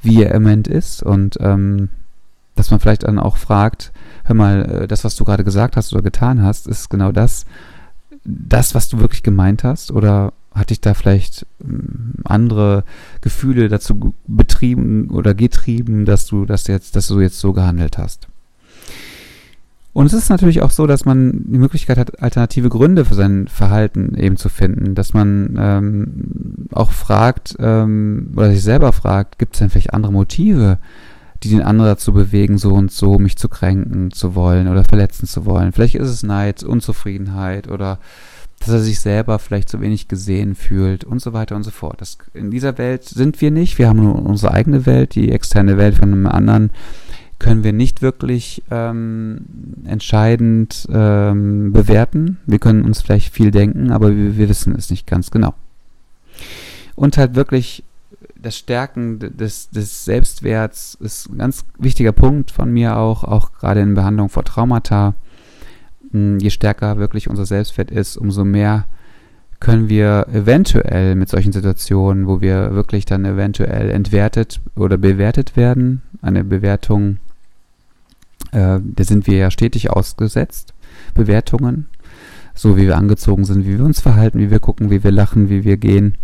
wie 0.00 0.22
er 0.22 0.34
im 0.34 0.42
Moment 0.42 0.68
ist 0.68 1.02
und 1.02 1.36
ähm, 1.40 1.88
dass 2.54 2.70
man 2.70 2.80
vielleicht 2.80 3.04
dann 3.04 3.18
auch 3.18 3.36
fragt, 3.36 3.92
hör 4.24 4.34
mal, 4.34 4.82
äh, 4.82 4.88
das, 4.88 5.04
was 5.04 5.16
du 5.16 5.24
gerade 5.24 5.44
gesagt 5.44 5.76
hast 5.76 5.92
oder 5.92 6.02
getan 6.02 6.42
hast, 6.42 6.66
ist 6.66 6.88
genau 6.88 7.10
das, 7.10 7.46
das, 8.24 8.74
was 8.74 8.88
du 8.88 8.98
wirklich 8.98 9.22
gemeint 9.22 9.64
hast 9.64 9.90
oder 9.90 10.32
hat 10.54 10.70
dich 10.70 10.80
da 10.80 10.94
vielleicht 10.94 11.46
ähm, 11.62 12.14
andere 12.24 12.84
Gefühle 13.20 13.68
dazu 13.68 14.14
betrieben 14.26 15.08
oder 15.10 15.34
getrieben, 15.34 16.04
dass 16.04 16.26
du 16.26 16.44
das 16.44 16.66
jetzt, 16.66 16.96
dass 16.96 17.08
du 17.08 17.20
jetzt 17.20 17.38
so 17.38 17.52
gehandelt 17.52 17.98
hast? 17.98 18.28
Und 19.92 20.06
es 20.06 20.12
ist 20.12 20.28
natürlich 20.30 20.62
auch 20.62 20.70
so, 20.70 20.86
dass 20.86 21.04
man 21.04 21.44
die 21.48 21.58
Möglichkeit 21.58 21.98
hat, 21.98 22.22
alternative 22.22 22.68
Gründe 22.68 23.04
für 23.04 23.14
sein 23.14 23.48
Verhalten 23.48 24.14
eben 24.14 24.36
zu 24.36 24.48
finden, 24.48 24.94
dass 24.94 25.14
man 25.14 25.56
ähm, 25.58 26.68
auch 26.72 26.92
fragt 26.92 27.56
ähm, 27.58 28.32
oder 28.36 28.50
sich 28.52 28.62
selber 28.62 28.92
fragt, 28.92 29.38
gibt 29.38 29.54
es 29.54 29.58
denn 29.58 29.68
vielleicht 29.68 29.92
andere 29.92 30.12
Motive, 30.12 30.78
die 31.42 31.50
den 31.50 31.62
anderen 31.62 31.90
dazu 31.90 32.12
bewegen, 32.12 32.56
so 32.56 32.72
und 32.72 32.92
so 32.92 33.18
mich 33.18 33.36
zu 33.36 33.48
kränken 33.48 34.12
zu 34.12 34.36
wollen 34.36 34.68
oder 34.68 34.84
verletzen 34.84 35.26
zu 35.26 35.44
wollen. 35.44 35.72
Vielleicht 35.72 35.96
ist 35.96 36.08
es 36.08 36.22
Neid, 36.22 36.62
Unzufriedenheit 36.62 37.68
oder 37.68 37.98
dass 38.60 38.68
er 38.68 38.80
sich 38.80 39.00
selber 39.00 39.38
vielleicht 39.38 39.68
zu 39.68 39.80
wenig 39.80 40.06
gesehen 40.06 40.54
fühlt 40.54 41.02
und 41.02 41.20
so 41.20 41.32
weiter 41.32 41.56
und 41.56 41.64
so 41.64 41.70
fort. 41.70 42.00
Das, 42.00 42.18
in 42.34 42.50
dieser 42.50 42.78
Welt 42.78 43.04
sind 43.04 43.40
wir 43.40 43.50
nicht. 43.50 43.78
Wir 43.78 43.88
haben 43.88 44.02
nur 44.02 44.14
unsere 44.14 44.52
eigene 44.52 44.86
Welt, 44.86 45.14
die 45.14 45.32
externe 45.32 45.76
Welt 45.76 45.96
von 45.96 46.12
einem 46.12 46.26
anderen 46.26 46.70
können 47.38 47.64
wir 47.64 47.72
nicht 47.72 48.02
wirklich 48.02 48.62
ähm, 48.70 49.46
entscheidend 49.86 50.86
ähm, 50.92 51.72
bewerten. 51.72 52.36
Wir 52.46 52.58
können 52.58 52.84
uns 52.84 53.00
vielleicht 53.00 53.32
viel 53.32 53.50
denken, 53.50 53.90
aber 53.90 54.14
wir, 54.14 54.36
wir 54.36 54.48
wissen 54.50 54.76
es 54.76 54.90
nicht 54.90 55.06
ganz 55.06 55.30
genau. 55.30 55.54
Und 56.94 57.16
halt 57.16 57.34
wirklich 57.34 57.82
das 58.36 58.56
Stärken 58.56 59.18
des, 59.18 59.70
des 59.70 60.04
Selbstwerts 60.04 60.96
ist 61.00 61.30
ein 61.30 61.38
ganz 61.38 61.64
wichtiger 61.78 62.12
Punkt 62.12 62.50
von 62.50 62.70
mir 62.70 62.96
auch, 62.96 63.24
auch 63.24 63.52
gerade 63.52 63.80
in 63.80 63.94
Behandlung 63.94 64.28
vor 64.28 64.44
Traumata. 64.44 65.14
Je 66.12 66.50
stärker 66.50 66.98
wirklich 66.98 67.28
unser 67.28 67.46
Selbstwert 67.46 67.90
ist, 67.90 68.16
umso 68.16 68.44
mehr 68.44 68.86
können 69.60 69.88
wir 69.88 70.26
eventuell 70.32 71.14
mit 71.14 71.28
solchen 71.28 71.52
Situationen, 71.52 72.26
wo 72.26 72.40
wir 72.40 72.74
wirklich 72.74 73.04
dann 73.04 73.24
eventuell 73.24 73.90
entwertet 73.90 74.60
oder 74.74 74.96
bewertet 74.96 75.56
werden, 75.56 76.02
eine 76.22 76.42
Bewertung, 76.42 77.18
äh, 78.52 78.80
da 78.82 79.04
sind 79.04 79.26
wir 79.26 79.36
ja 79.36 79.50
stetig 79.50 79.90
ausgesetzt, 79.90 80.72
Bewertungen, 81.14 81.88
so 82.54 82.76
wie 82.76 82.86
wir 82.86 82.96
angezogen 82.96 83.44
sind, 83.44 83.66
wie 83.66 83.78
wir 83.78 83.84
uns 83.84 84.00
verhalten, 84.00 84.40
wie 84.40 84.50
wir 84.50 84.60
gucken, 84.60 84.90
wie 84.90 85.04
wir 85.04 85.12
lachen, 85.12 85.50
wie 85.50 85.62
wir 85.62 85.76
gehen, 85.76 86.14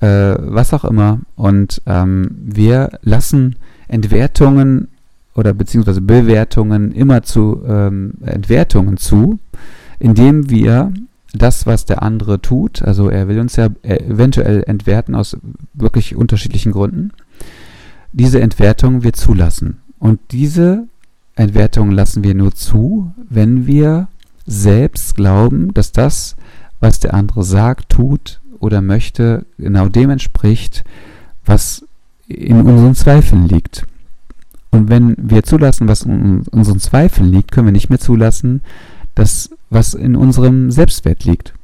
äh, 0.00 0.36
was 0.38 0.72
auch 0.72 0.84
immer. 0.84 1.20
Und 1.34 1.82
ähm, 1.86 2.30
wir 2.44 2.98
lassen 3.02 3.56
Entwertungen 3.88 4.88
oder 5.36 5.52
beziehungsweise 5.52 6.00
Bewertungen 6.00 6.92
immer 6.92 7.22
zu 7.22 7.62
ähm, 7.66 8.14
Entwertungen 8.24 8.96
zu, 8.96 9.38
indem 9.98 10.50
wir 10.50 10.92
das, 11.32 11.66
was 11.66 11.84
der 11.84 12.02
andere 12.02 12.40
tut, 12.40 12.82
also 12.82 13.10
er 13.10 13.28
will 13.28 13.38
uns 13.38 13.56
ja 13.56 13.68
eventuell 13.82 14.64
entwerten 14.66 15.14
aus 15.14 15.36
wirklich 15.74 16.16
unterschiedlichen 16.16 16.72
Gründen, 16.72 17.12
diese 18.12 18.40
Entwertung 18.40 19.02
wir 19.02 19.12
zulassen. 19.12 19.78
Und 19.98 20.20
diese 20.30 20.86
Entwertung 21.34 21.90
lassen 21.90 22.24
wir 22.24 22.34
nur 22.34 22.52
zu, 22.52 23.12
wenn 23.28 23.66
wir 23.66 24.08
selbst 24.46 25.16
glauben, 25.16 25.74
dass 25.74 25.92
das, 25.92 26.36
was 26.80 27.00
der 27.00 27.12
andere 27.12 27.44
sagt, 27.44 27.90
tut 27.90 28.40
oder 28.58 28.80
möchte, 28.80 29.44
genau 29.58 29.88
dem 29.88 30.10
entspricht, 30.10 30.84
was 31.44 31.84
in 32.26 32.62
unseren 32.62 32.94
Zweifeln 32.94 33.48
liegt. 33.48 33.86
Und 34.76 34.90
wenn 34.90 35.16
wir 35.16 35.42
zulassen, 35.42 35.88
was 35.88 36.02
in 36.02 36.42
unseren 36.50 36.80
Zweifeln 36.80 37.32
liegt, 37.32 37.50
können 37.50 37.66
wir 37.66 37.72
nicht 37.72 37.88
mehr 37.88 37.98
zulassen, 37.98 38.60
das, 39.14 39.48
was 39.70 39.94
in 39.94 40.16
unserem 40.16 40.70
Selbstwert 40.70 41.24
liegt. 41.24 41.54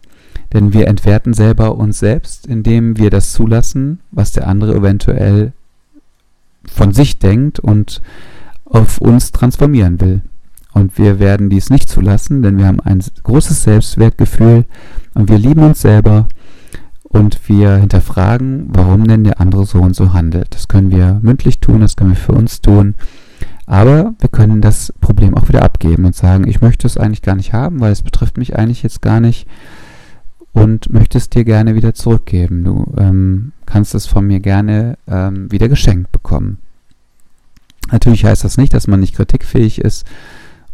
Denn 0.54 0.72
wir 0.72 0.88
entwerten 0.88 1.34
selber 1.34 1.76
uns 1.76 1.98
selbst, 1.98 2.46
indem 2.46 2.96
wir 2.96 3.10
das 3.10 3.32
zulassen, 3.32 4.00
was 4.12 4.32
der 4.32 4.48
andere 4.48 4.74
eventuell 4.74 5.52
von 6.66 6.94
sich 6.94 7.18
denkt 7.18 7.60
und 7.60 8.00
auf 8.64 8.98
uns 8.98 9.30
transformieren 9.30 10.00
will. 10.00 10.22
Und 10.72 10.96
wir 10.96 11.18
werden 11.18 11.50
dies 11.50 11.68
nicht 11.68 11.90
zulassen, 11.90 12.42
denn 12.42 12.56
wir 12.56 12.66
haben 12.66 12.80
ein 12.80 13.04
großes 13.24 13.64
Selbstwertgefühl 13.64 14.64
und 15.12 15.28
wir 15.28 15.36
lieben 15.36 15.62
uns 15.62 15.82
selber 15.82 16.28
und 17.12 17.48
wir 17.48 17.76
hinterfragen, 17.76 18.68
warum 18.68 19.06
denn 19.06 19.22
der 19.22 19.38
andere 19.38 19.66
so 19.66 19.80
und 19.80 19.94
so 19.94 20.14
handelt. 20.14 20.54
Das 20.54 20.66
können 20.66 20.90
wir 20.90 21.20
mündlich 21.22 21.60
tun, 21.60 21.80
das 21.80 21.94
können 21.94 22.10
wir 22.10 22.16
für 22.16 22.32
uns 22.32 22.62
tun. 22.62 22.94
Aber 23.66 24.14
wir 24.18 24.28
können 24.30 24.60
das 24.60 24.92
Problem 25.00 25.34
auch 25.34 25.48
wieder 25.48 25.62
abgeben 25.62 26.06
und 26.06 26.16
sagen, 26.16 26.48
ich 26.48 26.60
möchte 26.60 26.86
es 26.86 26.96
eigentlich 26.96 27.22
gar 27.22 27.36
nicht 27.36 27.52
haben, 27.52 27.80
weil 27.80 27.92
es 27.92 28.02
betrifft 28.02 28.38
mich 28.38 28.58
eigentlich 28.58 28.82
jetzt 28.82 29.02
gar 29.02 29.20
nicht 29.20 29.46
und 30.52 30.92
möchte 30.92 31.18
es 31.18 31.28
dir 31.28 31.44
gerne 31.44 31.74
wieder 31.74 31.94
zurückgeben. 31.94 32.64
Du 32.64 32.92
ähm, 32.98 33.52
kannst 33.66 33.94
es 33.94 34.06
von 34.06 34.26
mir 34.26 34.40
gerne 34.40 34.96
ähm, 35.06 35.52
wieder 35.52 35.68
geschenkt 35.68 36.12
bekommen. 36.12 36.58
Natürlich 37.90 38.24
heißt 38.24 38.42
das 38.44 38.56
nicht, 38.56 38.72
dass 38.72 38.86
man 38.86 39.00
nicht 39.00 39.14
kritikfähig 39.14 39.80
ist 39.80 40.06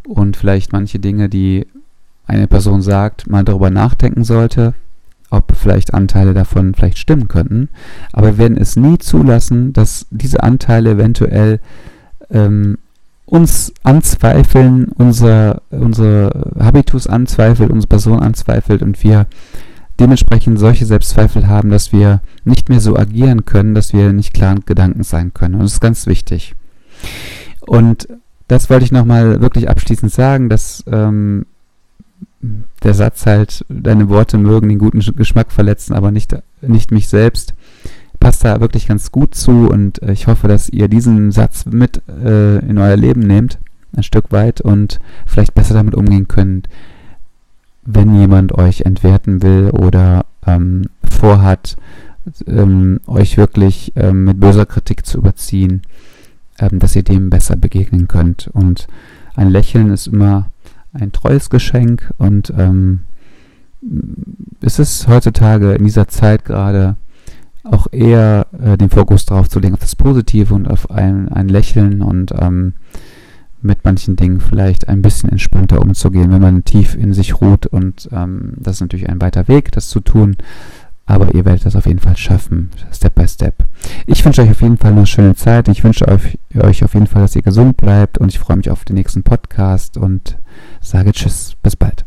und 0.07 0.37
vielleicht 0.37 0.73
manche 0.73 1.01
Dinge, 1.01 1.29
die 1.29 1.67
eine 2.27 2.47
Person 2.47 2.81
sagt, 2.81 3.29
mal 3.29 3.45
darüber 3.45 3.71
nachdenken 3.71 4.23
sollte, 4.23 4.75
ob 5.31 5.55
vielleicht 5.57 5.95
Anteile 5.95 6.35
davon 6.35 6.75
vielleicht 6.75 6.99
stimmen 6.99 7.29
könnten. 7.29 7.69
Aber 8.13 8.29
wir 8.29 8.39
werden 8.39 8.57
es 8.57 8.77
nie 8.77 8.99
zulassen, 8.99 9.73
dass 9.73 10.07
diese 10.11 10.43
Anteile 10.43 10.93
eventuell 10.93 11.61
ähm, 12.31 12.79
uns 13.27 13.73
anzweifeln, 13.83 14.87
unser, 14.97 15.61
unser 15.71 16.31
Habitus 16.59 17.07
anzweifelt, 17.07 17.71
unsere 17.71 17.89
Person 17.89 18.21
anzweifelt 18.21 18.83
und 18.83 19.03
wir 19.03 19.27
dementsprechend 20.01 20.59
solche 20.59 20.87
Selbstzweifel 20.87 21.49
haben, 21.49 21.71
dass 21.71 21.93
wir 21.93 22.21
nicht 22.45 22.69
mehr 22.69 22.81
so 22.81 22.97
agieren 22.97 23.45
können, 23.45 23.75
dass 23.75 23.93
wir 23.93 24.13
nicht 24.13 24.33
klaren 24.33 24.65
Gedanken 24.65 25.03
sein 25.03 25.35
können. 25.35 25.55
Und 25.55 25.63
das 25.63 25.75
ist 25.75 25.81
ganz 25.81 26.07
wichtig. 26.07 26.55
Und 27.61 28.09
das 28.47 28.71
wollte 28.71 28.85
ich 28.85 28.93
nochmal 28.93 29.41
wirklich 29.41 29.69
abschließend 29.69 30.11
sagen, 30.11 30.49
dass 30.49 30.85
ähm, 30.91 31.45
der 32.41 32.95
Satz 32.95 33.27
halt, 33.27 33.65
deine 33.69 34.09
Worte 34.09 34.39
mögen 34.39 34.69
den 34.69 34.79
guten 34.79 35.01
Geschmack 35.17 35.51
verletzen, 35.51 35.95
aber 35.95 36.11
nicht, 36.11 36.37
nicht 36.61 36.93
mich 36.93 37.09
selbst, 37.09 37.55
passt 38.21 38.45
da 38.45 38.61
wirklich 38.61 38.87
ganz 38.87 39.11
gut 39.13 39.35
zu 39.35 39.69
und 39.69 40.03
äh, 40.03 40.13
ich 40.13 40.27
hoffe, 40.27 40.49
dass 40.49 40.69
ihr 40.69 40.89
diesen 40.89 41.31
Satz 41.33 41.67
mit 41.67 42.03
äh, 42.09 42.59
in 42.59 42.79
euer 42.79 42.97
Leben 42.97 43.21
nehmt, 43.21 43.59
ein 43.97 44.03
Stück 44.03 44.33
weit 44.33 44.61
und 44.61 44.99
vielleicht 45.27 45.55
besser 45.55 45.75
damit 45.75 45.95
umgehen 45.95 46.29
könnt, 46.29 46.69
wenn 47.85 48.15
jemand 48.15 48.53
euch 48.53 48.83
entwerten 48.83 49.43
will 49.43 49.71
oder 49.71 50.27
ähm, 50.47 50.87
vorhat, 51.09 51.77
ähm, 52.47 53.01
euch 53.07 53.37
wirklich 53.37 53.93
ähm, 53.97 54.25
mit 54.25 54.41
böser 54.41 54.67
Kritik 54.67 55.07
zu 55.07 55.19
überziehen, 55.19 55.83
ähm, 56.59 56.81
dass 56.81 56.97
ihr 56.97 57.03
dem 57.03 57.31
besser 57.31 57.57
begegnen 57.57 58.07
könnt. 58.09 58.49
Und 58.53 58.89
ein 59.37 59.49
Lächeln 59.49 59.91
ist 59.91 60.09
immer 60.09 60.51
ein 60.93 61.13
treues 61.13 61.51
Geschenk 61.51 62.13
und 62.19 62.53
ähm, 62.57 63.01
es 64.61 64.79
ist 64.79 65.07
heutzutage 65.09 65.75
in 65.75 65.85
dieser 65.85 66.09
Zeit 66.09 66.45
gerade 66.45 66.97
auch 67.65 67.87
eher 67.93 68.47
äh, 68.61 68.77
den 68.77 68.91
Fokus 68.91 69.27
darauf 69.27 69.49
zu 69.49 69.61
legen, 69.61 69.75
auf 69.75 69.81
das 69.81 69.97
Positive 69.97 70.55
und 70.55 70.69
auf 70.69 70.91
ein, 70.91 71.29
ein 71.29 71.49
Lächeln 71.49 72.03
und 72.03 72.33
ähm, 72.33 72.75
mit 73.61 73.85
manchen 73.85 74.17
Dingen 74.17 74.41
vielleicht 74.41 74.89
ein 74.89 75.03
bisschen 75.03 75.31
entspannter 75.31 75.81
umzugehen, 75.81 76.31
wenn 76.31 76.41
man 76.41 76.65
tief 76.65 76.95
in 76.95 77.13
sich 77.13 77.41
ruht. 77.41 77.67
Und 77.67 78.09
ähm, 78.13 78.55
das 78.57 78.77
ist 78.77 78.81
natürlich 78.81 79.09
ein 79.09 79.21
weiter 79.21 79.49
Weg, 79.49 79.73
das 79.73 79.89
zu 79.89 80.01
tun. 80.01 80.37
Aber 81.07 81.35
ihr 81.35 81.45
werdet 81.45 81.65
das 81.65 81.75
auf 81.75 81.87
jeden 81.87 82.01
Fall 82.01 82.17
schaffen, 82.19 82.71
Step 82.93 83.15
by 83.15 83.27
Step. 83.27 83.65
Ich 84.07 84.25
wünsche 84.25 84.43
euch 84.43 84.51
auf 84.51 84.61
jeden 84.61 84.77
Fall 84.77 84.93
eine 84.93 85.07
schöne 85.07 85.35
Zeit. 85.35 85.69
Ich 85.69 85.83
wünsche 85.83 86.07
euch, 86.07 86.39
euch 86.55 86.85
auf 86.85 86.93
jeden 86.93 87.07
Fall, 87.07 87.23
dass 87.23 87.35
ihr 87.35 87.43
gesund 87.43 87.79
bleibt. 87.79 88.19
Und 88.19 88.29
ich 88.29 88.39
freue 88.39 88.59
mich 88.59 88.71
auf 88.71 88.85
den 88.85 88.95
nächsten 88.95 89.23
Podcast 89.23 89.97
und 89.97 90.37
sage 90.81 91.13
Tschüss. 91.13 91.55
Bis 91.63 91.77
bald. 91.77 92.05